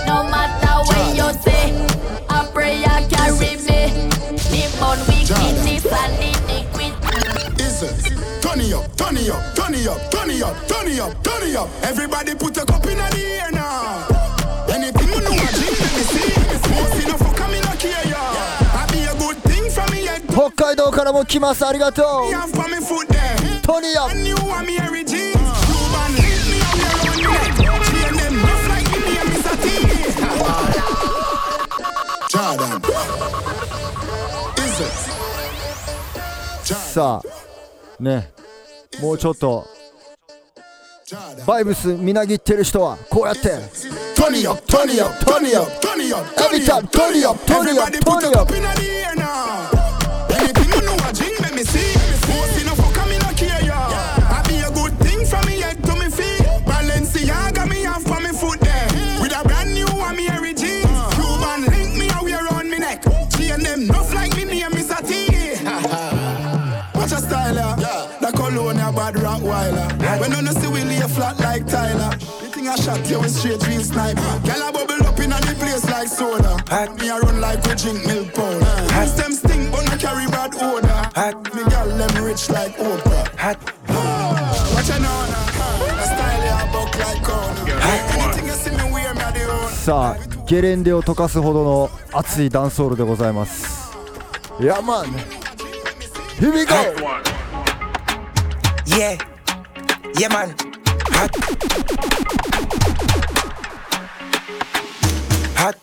[0.05, 1.71] no matter what you say,
[2.29, 4.09] a prayer carry me.
[4.51, 7.63] Live on wickedness and iniquity.
[7.63, 8.41] Is it?
[8.41, 11.23] Turn it up, turn it up, turn it up, turn it up, turn it up,
[11.23, 11.69] turn it up.
[11.81, 14.34] Everybody put a cup in the air now.
[20.35, 21.65] 北海道からも来ます。
[21.65, 22.05] ありがとう。
[23.61, 24.07] トニア。
[36.95, 38.03] さあ。
[38.03, 38.31] ね。
[39.01, 39.67] もうちょっと。
[41.45, 43.51] バイブスみなぎってる人はこうやって。
[44.15, 46.21] トニオトニオトニオトニオエ
[46.59, 48.55] ビタントトニオトニオトニオトニオトニ
[51.91, 51.94] オ
[68.55, 69.87] cologne a bad rock whiler.
[70.19, 72.11] When you see we lay flat like Tyler.
[72.41, 74.21] The thing I shot you with straight real sniper.
[74.47, 76.55] Girl a bubble up in a place like soda.
[76.99, 78.75] Me a run like we drink milk powder.
[78.93, 81.01] Hands them stink but no carry bad odor.
[81.55, 83.25] Me girl them rich like Oprah.
[84.73, 85.25] Watch a now,
[85.99, 87.75] the style ya buck like corner.
[88.15, 89.69] Anything you see me wear, me a the own.
[89.69, 93.95] さあゲレンデを溶かすほどの熱いダンスホールでございます
[94.59, 95.05] ヤマン
[96.39, 97.34] Here we go!
[98.87, 99.17] Yeah,
[100.19, 100.53] yeah, man.
[101.09, 101.31] Hot.
[105.57, 105.75] Hot.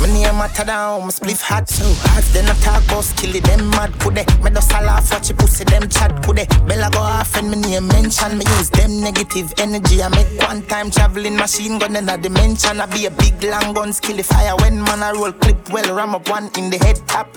[0.00, 2.22] My name matter down, my spliff hot so hot.
[2.32, 4.22] Then I talk about skilly, them mad kude.
[4.44, 6.46] Me do laugh watch you pussy, them chat kude.
[6.68, 8.38] Bella go off and me name mention.
[8.38, 10.00] Me use them negative energy.
[10.00, 12.80] I make one time traveling machine gun in a dimension.
[12.80, 16.14] I be a big long gun skilly fire when man I roll clip well ram
[16.14, 17.28] up one in the head top.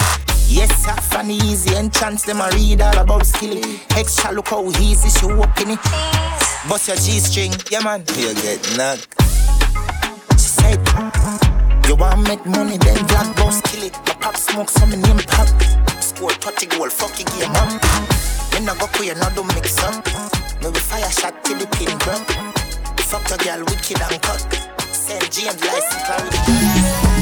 [0.50, 3.82] Yes, sir, funny easy entrance, them a read all about skilly.
[3.92, 5.80] Extra look how easy she walk in it.
[6.70, 8.00] Bust your G string, yeah man.
[8.16, 9.08] You get knocked.
[10.40, 10.80] She said,
[11.88, 13.94] You want make money, then black boss kill it.
[14.08, 15.48] My pop smoke, so me name pop.
[16.02, 17.72] Score 30 goal, fuck your game up.
[18.54, 20.04] Me I go queer, no do mix up.
[20.64, 22.24] We fire shot till the pin drop.
[23.02, 24.42] Fuck your girl, wicked and cut.
[24.92, 27.17] Send James license clarity.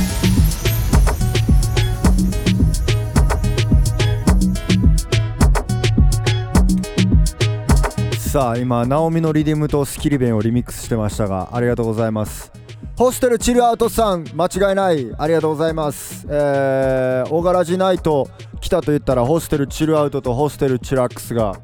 [8.36, 12.52] さあ今ナオミのリディムとスキリベンをリミックスしてましたがありがとうございます。
[12.98, 15.10] ホステルチルアウトさん間違いない。
[15.18, 16.28] ありがとうございます。
[16.30, 18.28] えー、オガラジナイト
[18.60, 21.62] 来たと言ったらホステルチルアウトとホステルチラックスが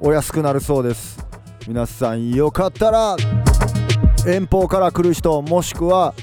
[0.00, 1.24] お安くなるそうです。
[1.68, 3.16] 皆さんよかったら
[4.26, 6.14] 遠方から来る人もしくは、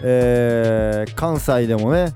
[0.00, 2.12] えー関西でもね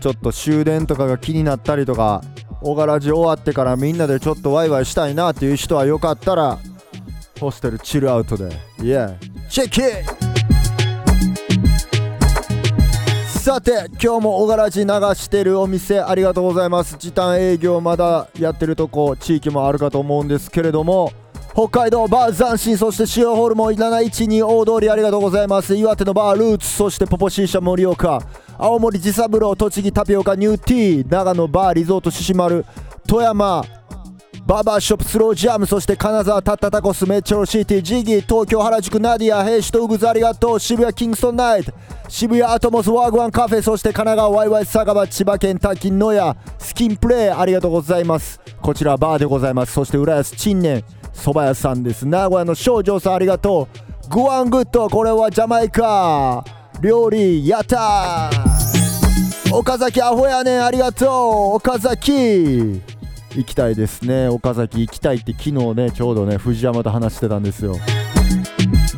[0.00, 2.24] ちょっと終電とかが気になったりとか
[2.66, 6.58] オガラジ終わってからみんなでちょっとワイワイしたいなっていう人はよかったら
[7.38, 8.48] ホステルチルアウトで。
[8.78, 9.16] Yeah.
[9.50, 9.82] チェキ
[13.26, 16.96] さて今日もオガラジ流してるお店ありがとうございます。
[16.98, 21.12] 時短営業まだやってるとこ地域もあるかと思うんですけれども
[21.54, 25.76] 北海道バー斬新そして塩ホルモン712大通りありがとうございます。
[25.76, 28.20] 岩手のバールーツそしてポポシーシャ盛岡
[28.58, 32.66] 青森自サブロー栃木タピオカニューティー長野バーリゾート獅子丸
[33.06, 33.62] 富山
[34.44, 41.72] バーバーショップスロージャムそして金沢タッタタコスメチョロシティジギー東京原宿ナディア兵士とウグズありがとう渋谷キングストンナイト
[42.08, 48.40] 渋谷アトモスワーグワンカフェそして神奈川ワイワイ酒場千葉県滝野屋スキンプレイありがとうございます。
[48.60, 49.72] こちらバーでございます。
[49.72, 50.84] そして浦安陳年
[51.14, 52.06] 蕎麦屋さんです。
[52.06, 53.68] 名古屋の少女さんありがと
[54.06, 54.10] う。
[54.10, 56.44] グワングッドこれはジャマイカ。
[56.80, 58.30] 料理やった
[59.50, 61.10] 岡崎アホやねんありがとう。
[61.56, 62.82] 岡崎。
[63.36, 64.28] 行きたいですね。
[64.28, 67.76] 岡崎行きたいって昨日ねちょうどね藤山と話してたんですよ。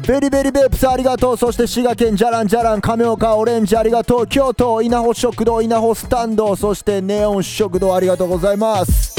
[0.06, 1.36] ベリベリベープスありがとう。
[1.36, 2.80] そして滋賀県じゃらんじゃらん。
[2.80, 4.26] 亀岡オレンジありがとう。
[4.26, 6.54] 京都稲穂食堂稲穂スタンド。
[6.54, 9.15] そしてネオン食堂ありがとうございます。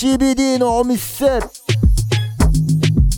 [0.00, 1.40] CBD のお店。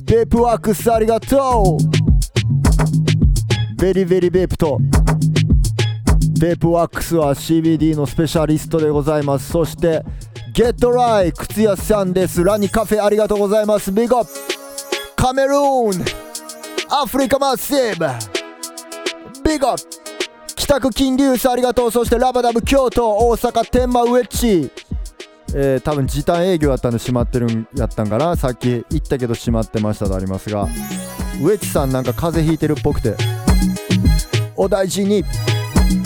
[0.06, 3.76] ベープワークスありがとう。
[3.76, 4.78] ベリベリベープと。
[6.40, 9.52] ベープワックスは CBD のスペシャリストでございます。
[9.52, 10.02] そして
[10.54, 12.42] ゲットライ靴屋さんです。
[12.42, 13.92] ラニカフェありがとうございます。
[13.92, 14.30] Big up
[15.16, 16.04] カメルーン
[16.88, 18.06] アフリカ massive
[19.46, 21.90] big up 北区金龍スありがとう。
[21.90, 24.89] そしてラバダブ京都大阪天満ウエッジ。
[25.54, 30.68] えー、多分時短営業やったんで閉まってるんやったんかなさっき言ったけど閉まってましたとありますが
[31.42, 33.16] ウエッジさんなんか風邪ひいてるっぽくて
[34.56, 35.24] お大事に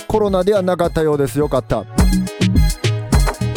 [0.07, 1.41] コロナではなかったようです。
[1.41, 1.85] よかった。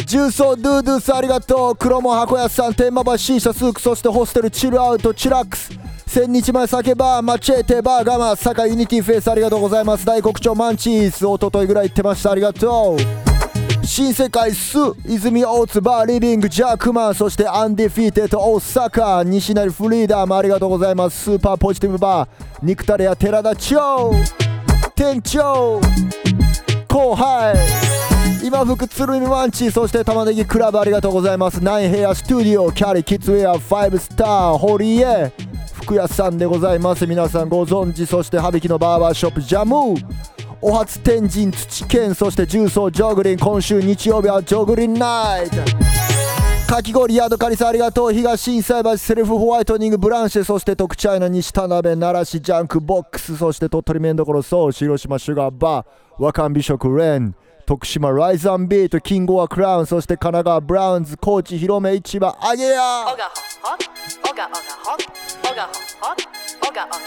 [0.06, 1.76] 重曹ドゥドゥスありがとう。
[1.76, 5.70] 黒門箱屋さん天満橋 C 社スークそしてホステルチルアウトチラックス。
[6.08, 10.04] 千日前酒バーマチェーテバーガマ坂ユニティフェイスありがとうございます。
[10.04, 12.32] 大黒町マンチーズおとといぐらい行ってました。
[12.32, 13.27] ありがとう。
[13.88, 14.76] 新世界ス
[15.06, 21.24] 泉大津バーリビングジャークマンそしてアンディフィーテッド大阪西成フリーダムありがとうございます。
[21.24, 24.12] スーパーポジティブバー肉タレや寺田町
[24.94, 25.80] 店長
[26.86, 27.56] 後輩
[28.44, 31.64] 今福鶴見ワンチそして玉ねぎクラブありがとうございます。
[31.64, 35.32] ナインヘアスタジオキャリーキッズウェア5スター堀江
[35.72, 37.06] 福屋さんでございます。
[37.06, 39.94] 皆さんご存知そして羽引きのバーバーショップジャム。
[39.94, 45.56] ーお初天神土県そして重曹ジョグリン今週日曜日はジョグリンナイト。
[46.66, 57.34] かき氷ヤドカリさんありがとう東心斎橋セルフホワイトニングブランシェそして特茶屋の西田辺奈良市ジャンクボックスそして鳥取麺どころそう広島シュガーバー和漢美食レン
[57.64, 63.04] 徳島ライズアンビートキングオアクラウンそして神奈川ブラウンズ高知広め市場あげや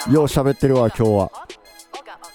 [0.09, 1.31] よう喋ってるわ今日は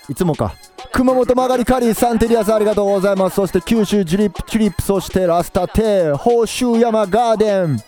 [0.09, 0.55] いつもか
[0.93, 3.37] 熊本曲がりカリーサンテリアさんありがとうございます。
[3.37, 7.79] そして九州ジュリップチュリップそしてラスタテー宝州山ガーデン。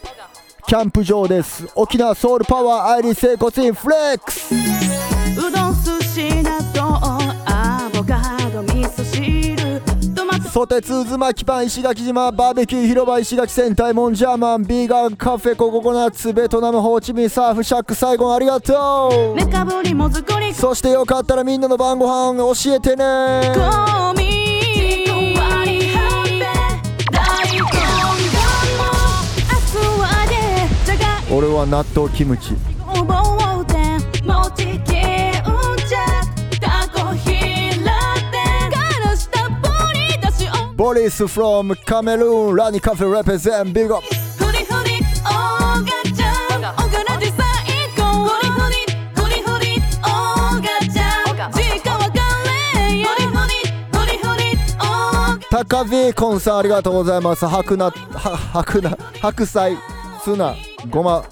[0.67, 1.67] キャンプ場です。
[1.75, 4.55] 沖縄ソウルパワーアイリス整骨院フレックス。
[4.55, 9.48] うどん寿司納豆アボカド味噌汁。
[10.49, 19.39] ソテツ渦巻きパン石垣島バーベキュー広場石垣戦隊モンジャーマンビーガンカフェコココナッツベトナムホーチミンサーフシャック最後ありがとう。
[20.55, 23.05] そしてよかったらみんなの晩ご飯教えてね。
[31.31, 32.55] 俺は納豆キムチ
[46.15, 47.45] ちゃんおがらじ最
[47.97, 48.77] 高ふりふり
[49.13, 50.07] ふりふりお
[50.61, 52.15] がちゃん時間わか
[52.79, 53.59] れやふりふり
[53.91, 54.81] ふりふりお
[55.37, 59.77] が高ビーコンさんありがとうございます白菜は白菜白菜
[60.23, 60.55] ツナ
[60.91, 61.25] ごま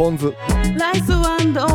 [0.00, 0.32] ポン酢
[0.78, 1.08] ライス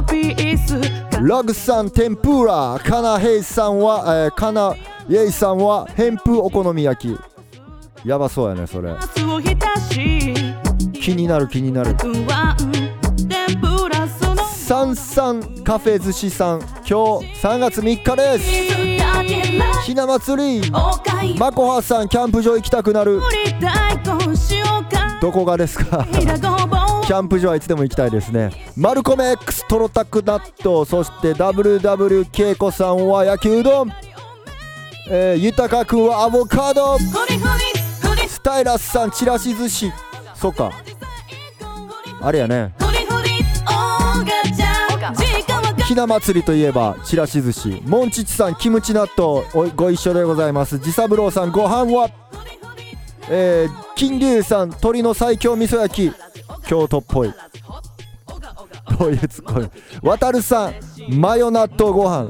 [0.10, 0.82] ピース
[1.22, 4.76] ラグさん天ぷらカナヘイさんは、えー、カナ
[5.08, 8.08] イェイさんは偏風お好み焼き。
[8.08, 8.96] やばそうやねそれ。
[10.94, 11.96] 気になる気になる
[14.66, 16.59] 不安サンサンカフェ寿司さん。
[16.59, 18.49] 今日3月3日です。
[19.84, 20.72] ひな祭り。
[21.38, 23.22] まこはさんキャンプ場行きたくなる。
[25.22, 26.03] どこがですか？
[26.09, 28.49] キャンプ場はいつでも行きたいですね。
[28.76, 33.91] マルコメ X トロタクナットそして WW 恵子さんは焼きうどん。
[35.11, 36.97] えー、豊かくんはアボカド。
[36.97, 39.91] スタイラスさんちらし寿司。
[40.34, 40.72] そっか。
[42.20, 42.74] あれやね。
[45.88, 50.78] ひな祭りといえばちらし寿司モンチチさんキムチ納豆ご一緒でございます。
[50.78, 52.10] 自三郎さんご飯は？
[53.30, 56.16] えー、金龍さん鶏の最強味噌焼き
[56.68, 57.34] 京都っぽい。
[58.97, 59.70] どういうツッコミ？
[60.01, 60.74] 渡るさん
[61.20, 62.30] マヨ納豆ご飯。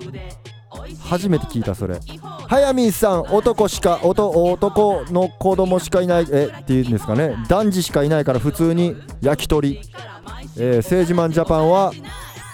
[1.01, 1.99] 初めて聞いたそれ。
[2.47, 6.27] 早見さん男しか男の子供しかいない。
[6.31, 7.35] えっていうんですかね。
[7.47, 9.81] 男児しかいないから普通に焼き鳥。
[10.57, 11.91] えー、セージマンジャパンは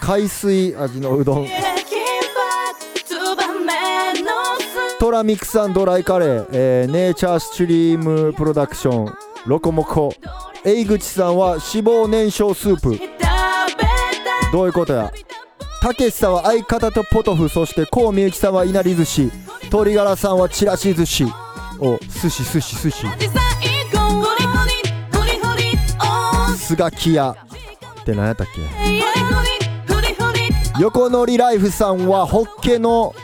[0.02, 1.46] 海水味のうどん。
[4.98, 9.14] トラミックスドライカレー、えー、ネイチャースチュリームプロダクション。
[9.46, 10.12] ロコモコ。
[10.64, 12.98] 江口さんは脂肪燃焼スープ。
[14.50, 15.12] どういうことや？
[15.80, 17.48] たけしさんは相方とポトフ。
[17.48, 19.30] そしてコウみゆきさんはいなり寿司。
[19.62, 21.26] 鶏ガラさんはちらし寿司。
[21.78, 23.06] お寿司寿司寿司。
[26.56, 27.36] スガキ屋
[28.00, 29.61] って何やったっけ？
[30.78, 33.14] 横乗りライフさんはホッケの、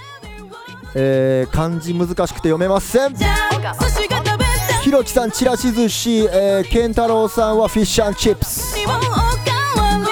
[0.94, 3.14] えー、漢字難しくて読めません。
[4.82, 8.76] ひろきさんちらし寿司、えー、健太郎さんはフィッシュチップス。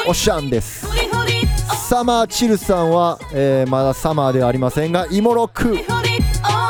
[0.09, 0.87] おしゃんです。
[1.89, 5.79] サマーチルさんは、えー、まだサマーではありませんがイモロック。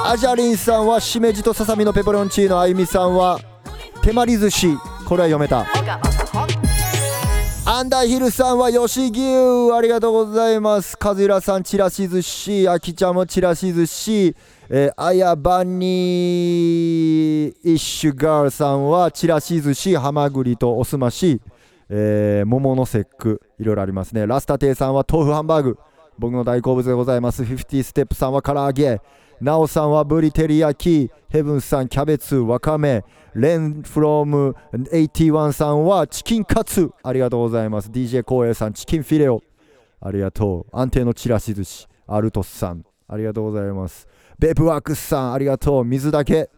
[0.04, 2.60] アジャリンさんはしめじとささみのペペロンチーノ。
[2.60, 3.40] あゆみさんは
[4.02, 4.76] 手まり寿司。
[5.06, 5.64] これは読めた。
[7.76, 10.96] アンダーヒルさんは吉牛ありがとうございます。
[10.98, 14.34] 和浦さんちらし寿司あきちゃんもちらし寿司。
[14.70, 21.42] えー、あやばにイッシュガールさんはちらし寿司はまぐりとおすまし、
[21.90, 24.26] えー、桃の節句いろいろありますね。
[24.26, 25.78] ラスタテイさんは豆腐ハンバーグ。
[26.18, 27.42] 僕の大好物でございます。
[27.42, 29.02] 50ステップさんは唐揚げ。
[29.40, 36.90] なおさんはブリ照り焼きヘブンさんキャベツわかめレンフローム81さんはチキンカツ。
[37.02, 37.90] ありがとうございます。
[37.90, 39.42] DJ 光栄さんチキンフィレオ。
[40.00, 40.76] ありがとう。
[40.76, 41.86] 安定のちらし寿司。
[42.06, 42.82] アルトスさん。
[43.06, 44.08] ありがとうございます。
[44.38, 45.84] ベープワークスさんありがとう。
[45.84, 46.48] 水だけ、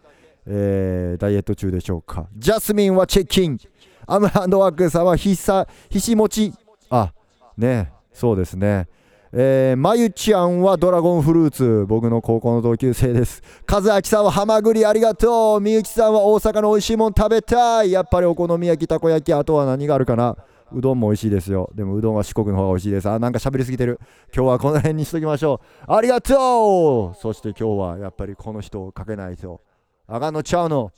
[0.47, 2.29] えー、ダイエット中でしょうか。
[2.37, 3.59] ジャスミンはチェッキン。
[4.07, 6.53] アムランドワークスさんはひさひしもち。
[6.91, 7.13] あ
[7.57, 8.87] ねそうですね。
[9.31, 11.85] えー、まゆちゃんはドラゴンフルーツ。
[11.87, 13.43] 僕の高校の同級生です。
[13.71, 15.61] 和明さんはハマグリありがとう。
[15.61, 17.93] みゆきさんは大阪の美味しいもん食べたい。
[17.93, 20.35] やっぱりお好み焼きたこ焼きあとは何があるかな。
[20.73, 21.71] うどんも美味しいですよ。
[21.75, 23.09] でもうどんは四国の方が美味しいです。
[23.11, 24.01] あなんか喋りすぎてる。
[24.35, 25.93] 今日はこの辺にしときましょう。
[25.93, 27.21] ありがとう。
[27.21, 29.61] そして今日はやっぱりこの人をかけないと。
[30.07, 30.91] あがのちゃうの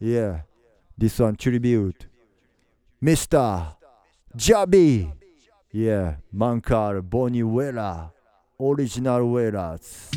[0.00, 0.40] ？Yeah.
[0.98, 2.08] This one tribute.
[3.00, 3.66] Mr.
[4.36, 5.21] Jabi
[5.74, 8.12] Yeah, Mankar Boniwela,
[8.60, 10.10] Original Wellers.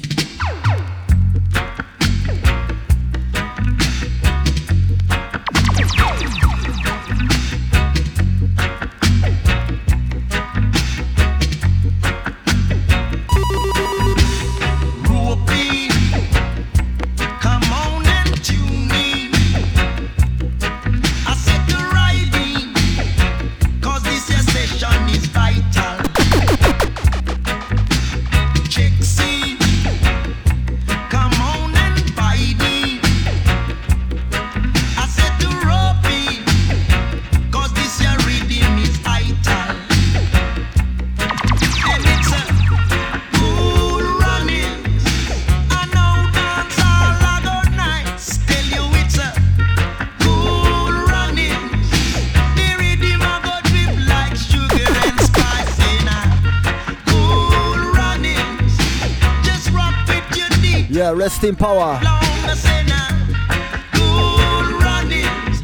[61.26, 62.00] Rest in power.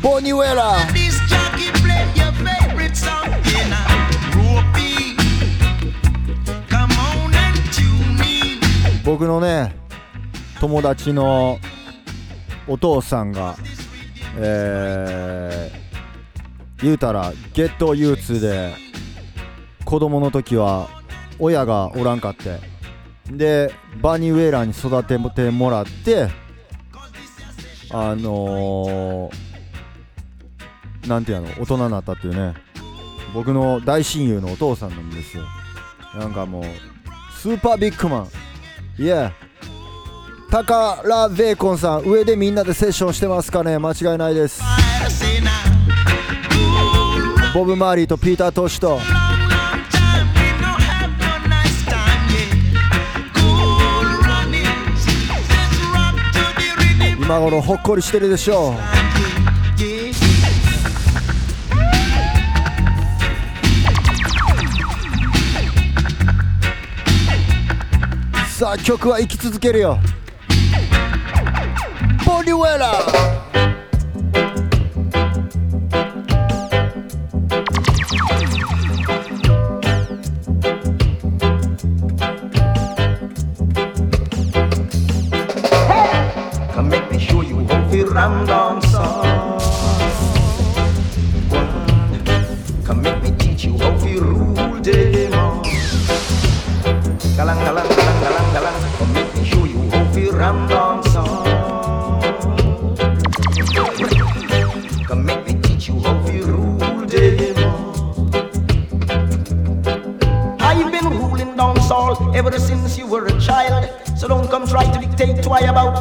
[0.02, 0.88] Boniwela.
[9.04, 9.76] 僕のね
[10.60, 11.60] 友達の
[12.68, 13.56] お父さんが
[14.38, 18.74] えー、言うたらゲット憂鬱で
[19.84, 20.88] 子供の時は
[21.40, 22.60] 親がおらんかって
[23.30, 26.30] でバニーウェーラーに育ててもらって
[27.92, 32.54] あのー、なんていうの大人になったっていうね。
[33.34, 35.44] 僕の大親友のお父さんなんですよ。
[36.20, 36.64] なんかもう
[37.40, 38.28] スーパービッグマ
[38.98, 39.02] ン。
[39.02, 39.32] いや
[40.50, 43.80] タカラベーコンさん上でみんなでセッションしてますかね？
[43.80, 44.62] 間違いないです。
[47.54, 49.00] ボブ・マーリーとピーター・トシと。
[57.32, 58.76] 今頃ほっこりしてるでしょう。
[68.50, 69.98] さあ曲は生き続けるよ。
[72.26, 73.41] ボディウェラー。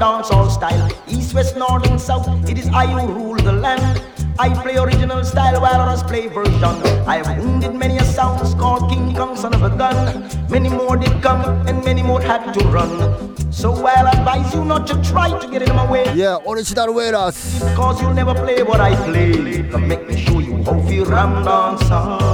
[0.00, 0.90] Dancehall style.
[1.06, 4.02] East, west, north, and south, it is I who rule the land.
[4.38, 6.76] I play original style while others play version.
[7.06, 10.26] I have wounded many a sounds called King Kong, son of a gun.
[10.48, 13.36] Many more did come, and many more had to run.
[13.52, 16.06] So I'll advise you not to try to get in my way.
[16.14, 17.60] Yeah, original Whalers.
[17.76, 19.68] Cause you'll never play what I play.
[19.70, 22.29] Come make me show you how to ram dance.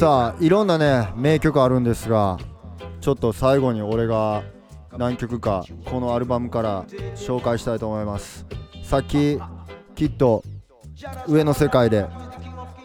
[0.00, 2.38] さあいろんなね名曲あるんですが
[3.02, 4.44] ちょっと最後に俺が
[4.96, 6.84] 何曲かこのアルバムから
[7.16, 8.46] 紹介したいと思います。
[8.82, 9.38] さっき
[9.94, 10.42] きっと
[11.28, 12.06] 上の世界で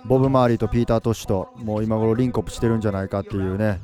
[0.04, 3.80] ボブ・マーリーとピーター・トシともう今頃リンクアップしてるんじゃないかっていうね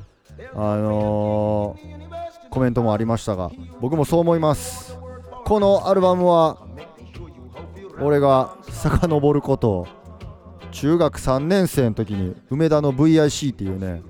[0.54, 4.98] あのーコメントもありましたが僕もそう思います。
[5.46, 6.58] このアルバムは
[7.98, 9.86] 俺が遡ることを
[10.72, 14.02] 中学3年生の時に梅田の VIC っていうね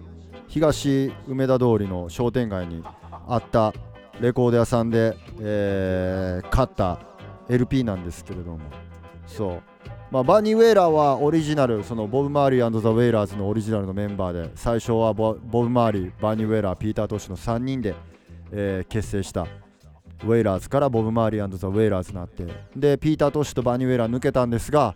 [0.47, 2.85] 東梅田通りの商店街に
[3.27, 3.75] あった
[4.21, 7.01] レコード屋さんで、えー買った
[7.49, 8.61] LP なんですけれども。
[9.27, 9.63] そう、
[10.11, 17.95] まあ、バニー・ウェイラーはオリジナルそのボブ・マーリーザ・ウェイラーズのオリジナルのメンバーで最初はボブ・マーリーバニー・ウェイラーピーター・トッシュの3人で、
[18.53, 19.47] えー結成した
[20.25, 22.47] ウェイラーズからボブ・マーリーザ・ウェイラーズになって。
[22.77, 24.95] でピーター・トッシュとバニー・ウェイラー抜けたんですが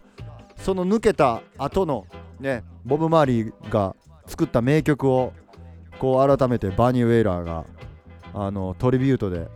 [0.58, 2.06] その抜けた後の
[2.40, 3.94] ねボブ・マーリーが
[4.26, 5.32] 作った名曲を
[5.98, 7.64] こう改めてバニー・ウェイラーが
[8.34, 9.48] あのトリビュートで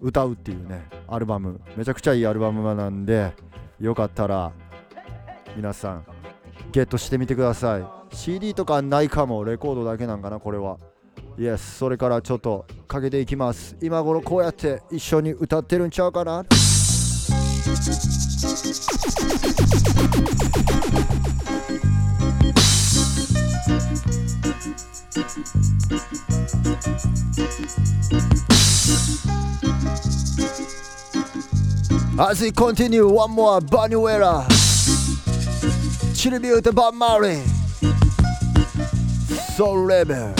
[0.00, 1.60] 歌うっていうねアルバム。
[1.76, 3.32] めちゃくちゃいいアルバムなんで
[3.80, 4.52] よかったら
[5.56, 6.04] 皆さん
[6.72, 7.84] ゲットしてみてください。
[8.14, 10.78] CD とかないかもレコードだけなんかなこれは。
[11.38, 13.76] Yes それからちょっとかけていきます。
[13.80, 16.44] 今頃こうやって一緒に歌ってるんちゃうかな。
[32.20, 34.46] As we continue, one more Banuera
[36.20, 37.42] Tribute to Bob Marley.
[39.56, 40.34] Soul Rebel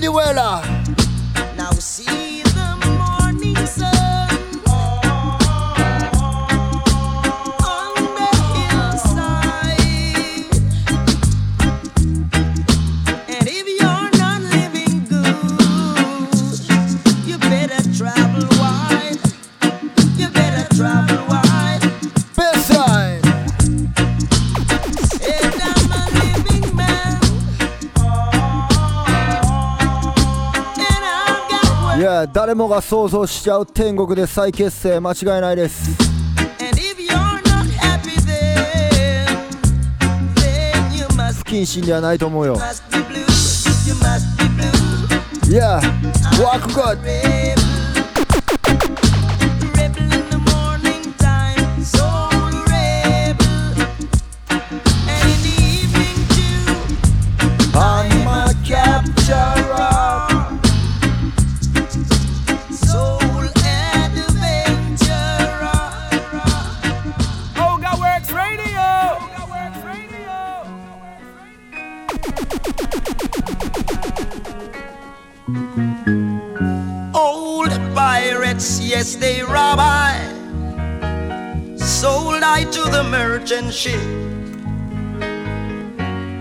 [0.00, 0.69] Bonuela Now
[32.32, 35.90] 誰もが想像しちゃう天国で再結成間違いないです。
[41.44, 42.56] 謹慎ではないと思うよ。
[45.48, 45.80] Yeah.
[82.84, 84.00] To the merchant ship.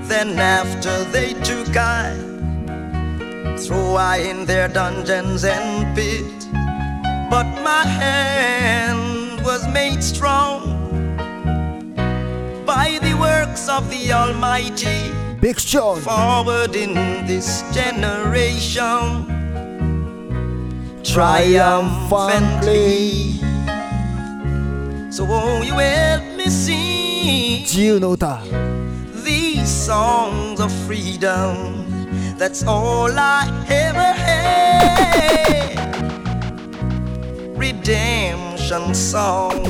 [0.07, 2.15] Then after they took I,
[3.57, 6.47] threw I in their dungeons and pit.
[7.29, 10.77] But my hand was made strong
[12.65, 15.11] by the works of the Almighty.
[15.41, 15.99] Big Sean.
[15.99, 16.93] Forward in
[17.27, 19.25] this generation
[21.03, 23.39] triumphantly.
[25.11, 28.40] So won't you help me sing 自由の歌
[29.24, 31.84] these songs of freedom?
[32.36, 35.78] That's all I ever had.
[37.56, 39.64] Redemption song.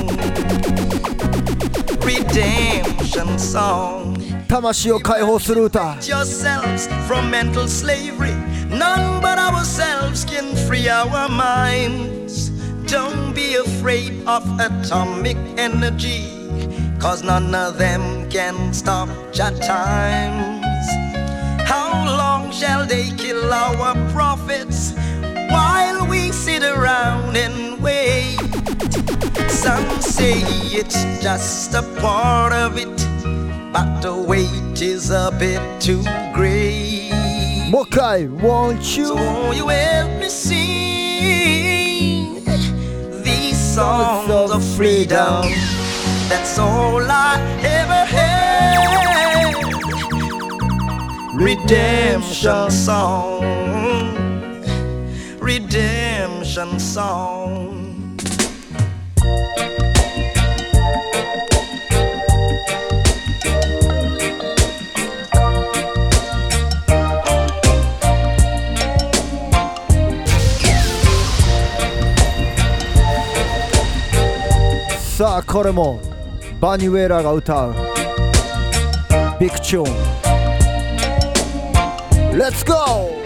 [2.03, 4.17] Redemption song.
[4.49, 8.35] 魂を解放する歌 yourselves from mental slavery.
[8.69, 12.51] None but ourselves can free our minds.
[12.87, 16.38] Don't be afraid of atomic energy,
[17.00, 20.88] Cause none of them can stop your times.
[21.66, 24.92] How long shall they kill our prophets
[25.50, 28.38] while we sit around and wait?
[29.48, 30.42] Some say
[30.76, 32.98] it's just a part of it,
[33.72, 37.12] but the wait is a bit too great.
[37.72, 39.06] Mokai, won't you?
[39.06, 41.64] So won't you help me sing
[43.24, 45.46] these songs of freedom?
[46.30, 48.30] That's all I ever had.
[51.34, 53.44] Redemption song,
[55.40, 56.90] redemption song.
[56.90, 57.40] song.
[75.20, 75.44] 「さあ
[76.60, 77.74] Banuera Rautau.
[79.40, 79.96] Big tune.
[82.34, 83.19] Let's go!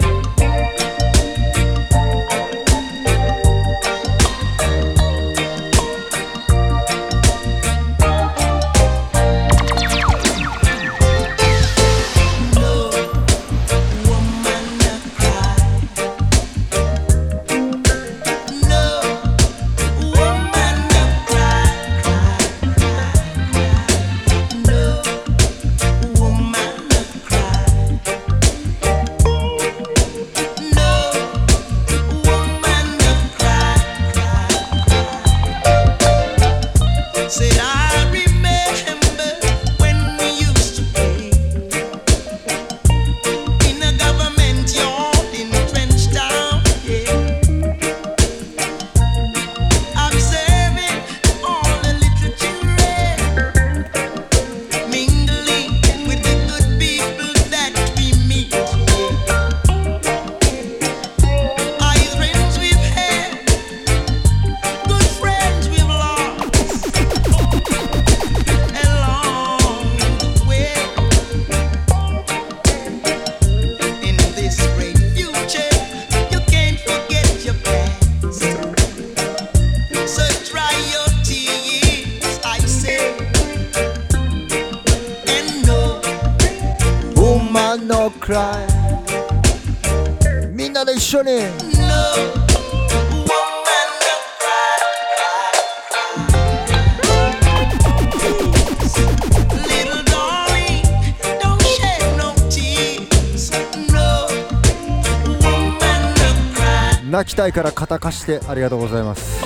[107.44, 109.44] たいから肩貸してありがとうございます。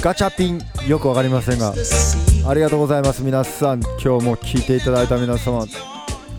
[0.00, 1.72] ガチャピンよくわかりませんが
[2.48, 3.22] ありがとうございます。
[3.22, 5.64] 皆さん今日も聞いていただいた皆様、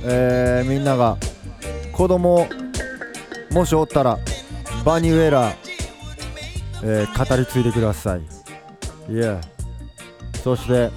[0.03, 1.17] えーみんなが
[1.93, 2.49] 子供
[3.51, 4.19] もしおったら
[4.83, 5.53] バニウェラ、
[6.83, 8.21] えー語り継いでください。
[9.07, 9.39] Yeah
[10.43, 10.91] そして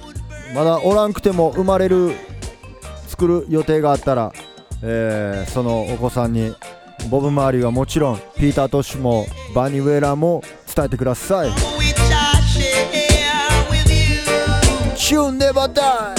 [0.53, 2.11] まだおらんくても生まれる
[3.07, 4.33] 作る予定があったら、
[4.83, 6.53] えーそのお子さんに
[7.09, 9.25] ボブ・マーリーはもちろんピーター・トッシュも
[9.55, 10.43] バニウェラも
[10.75, 11.49] 伝えてください。
[14.97, 16.16] Tune never die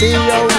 [0.00, 0.49] See you.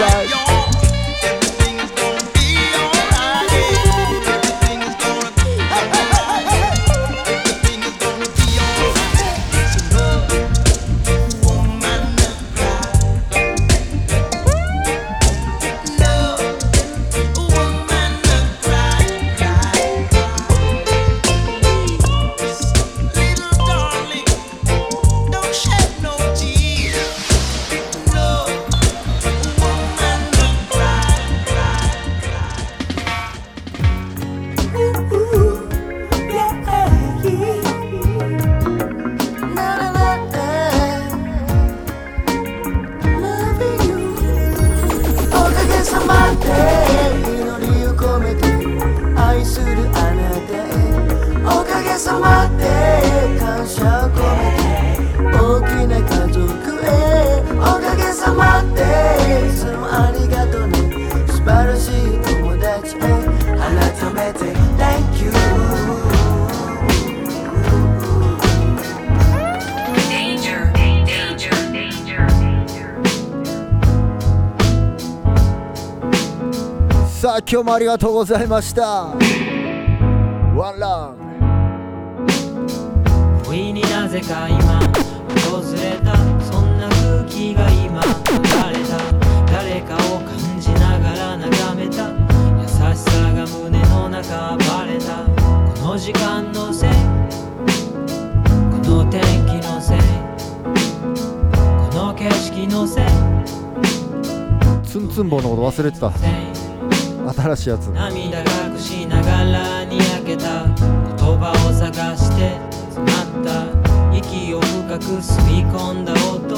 [77.72, 79.16] もありがとうございました。
[80.56, 81.16] ワンラン。
[83.46, 84.80] 不意になぜか今
[85.50, 86.18] 訪れた。
[86.44, 88.10] そんな空気が今流
[88.78, 88.98] れた。
[89.54, 92.10] 誰かを感じながら眺めた。
[92.60, 94.68] 優しさが胸の中た。
[95.82, 96.90] この時間のせい。
[96.90, 96.96] こ
[98.84, 99.98] の天気のせい。
[101.90, 103.06] この景色のせい。
[104.84, 106.12] ツンツン棒のこと忘れてた
[107.42, 107.88] 新しいやつ。
[107.88, 108.46] 涙隠
[108.78, 110.78] しながらにやけた言
[111.40, 112.60] 葉を探して
[112.92, 114.16] 詰まった。
[114.16, 116.56] 息を深く吸い込んだ音。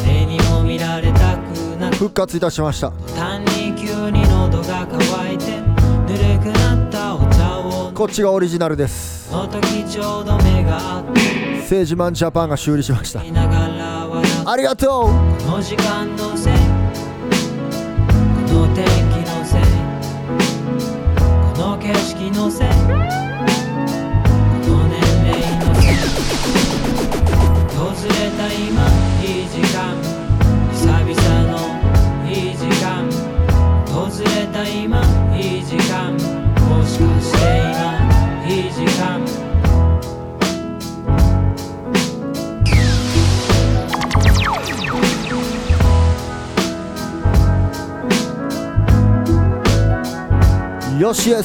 [0.00, 1.96] 誰にも見られたくなく。
[1.96, 2.90] 復活いたしました。
[3.14, 4.96] 単に急に喉が渇
[5.32, 5.60] いて。
[5.60, 7.92] ぬるくなったお茶を。
[7.92, 9.30] こっちがオリジナルです。
[9.30, 11.20] その時ちょうど目が合って。
[11.60, 13.22] 政治マンジャパンが修理しました。
[13.22, 15.10] いながら笑っありがとう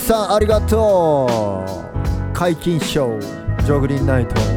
[0.06, 2.34] さんありがとう。
[2.34, 4.55] 解禁ショージョグリンナイト。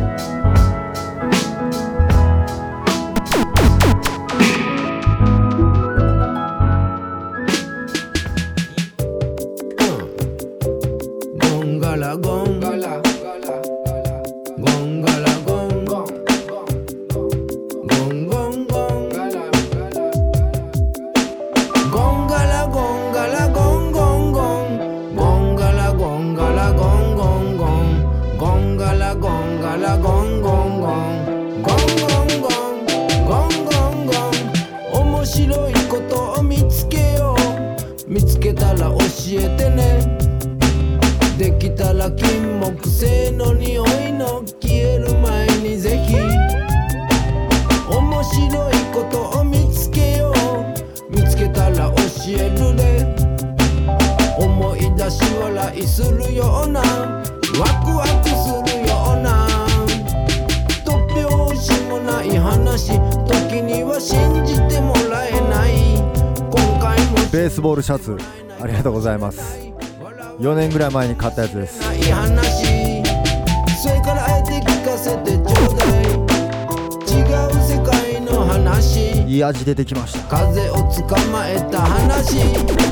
[79.69, 80.21] 出てきました。
[80.29, 82.88] 風を捕まえた話。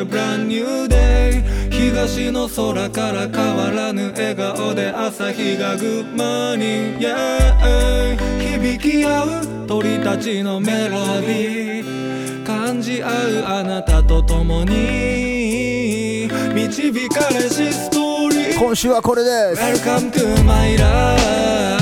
[0.00, 1.42] 始まる Brand New Day.
[1.70, 8.16] 東の空から変わらぬ笑顔で朝日がグッマーニング Yeah.
[8.60, 12.44] 響き合う鳥たちのメロディー。
[12.44, 13.12] 感じ合う
[13.46, 16.28] あなたと共に。
[16.54, 18.58] 導かれしストーリー。
[18.58, 19.62] 今週はこれです。
[19.62, 21.79] Welcome to my life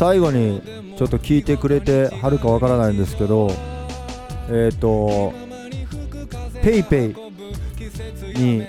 [0.00, 0.62] 最後に
[0.96, 3.50] ちょっと聞いてくれてはるかわからないんですけど
[4.48, 5.34] えっ、と
[6.62, 8.64] ペイペイに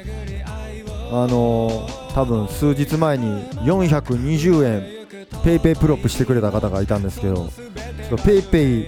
[1.10, 8.86] あのー多分数日前に420円ペイペイプロップしてくれた方がいたんですけどちょっとペイペイ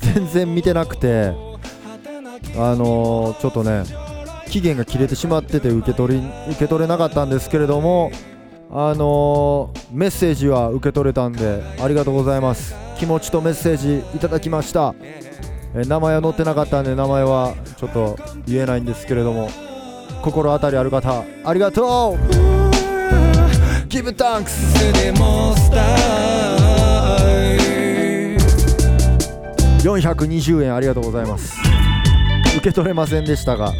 [0.00, 3.84] 全然見てなくてあのーちょっとね
[4.48, 8.10] 期限が切れてしまってて受け取り受け取れなかったんですけれども
[8.76, 12.74] あのーメッセージは受け取れたんでありがとうございます。
[12.98, 18.16] 気持ちとメッセージいただきました、えー名前は載ってなかったんで名前はちょっと
[18.46, 19.48] 言えないんですけれども
[20.22, 22.18] 心当たりある方ありがとう。
[23.88, 25.84] Give thanks to the most high.
[29.82, 31.56] 420円ありがとうございます。
[32.56, 33.72] 受け取れませんでしたが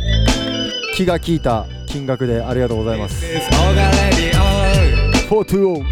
[0.97, 3.24] 気が利いた金額でありがとうございます。
[5.43, 5.82] 420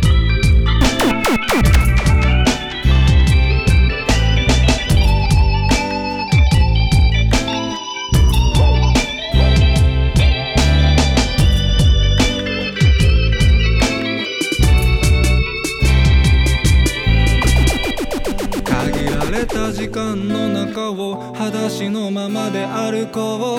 [18.64, 23.58] 限られた時間の中を裸足のままで歩こ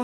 [0.00, 0.03] う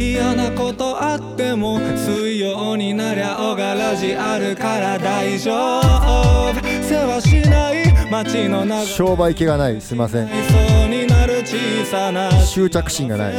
[0.00, 6.54] 嫌なことあっても水曜になりゃ小柄じあるから大丈夫。
[6.82, 8.86] 世話しない街の中。
[8.86, 9.78] 商売気がない。
[9.80, 10.26] すいません。
[10.26, 10.32] そ
[10.86, 13.34] うになる小さな執着心がない。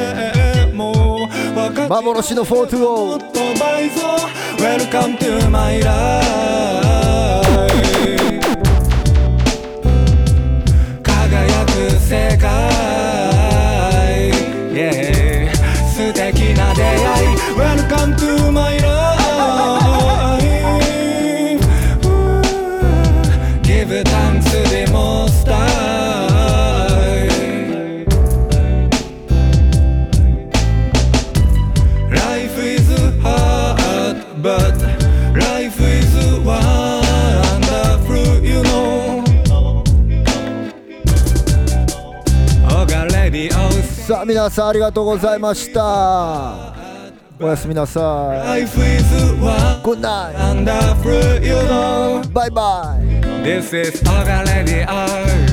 [1.89, 4.01] 幻の420と倍増
[4.57, 6.25] Welcome to my life
[11.03, 12.90] 輝く世界
[44.31, 46.73] 皆さんありがとうございました
[47.37, 47.99] おやすみなさ
[48.57, 48.61] い
[49.83, 50.37] Good night.
[52.33, 53.03] バイバイ
[53.43, 54.11] This is oh,
[54.87, 55.50] oh.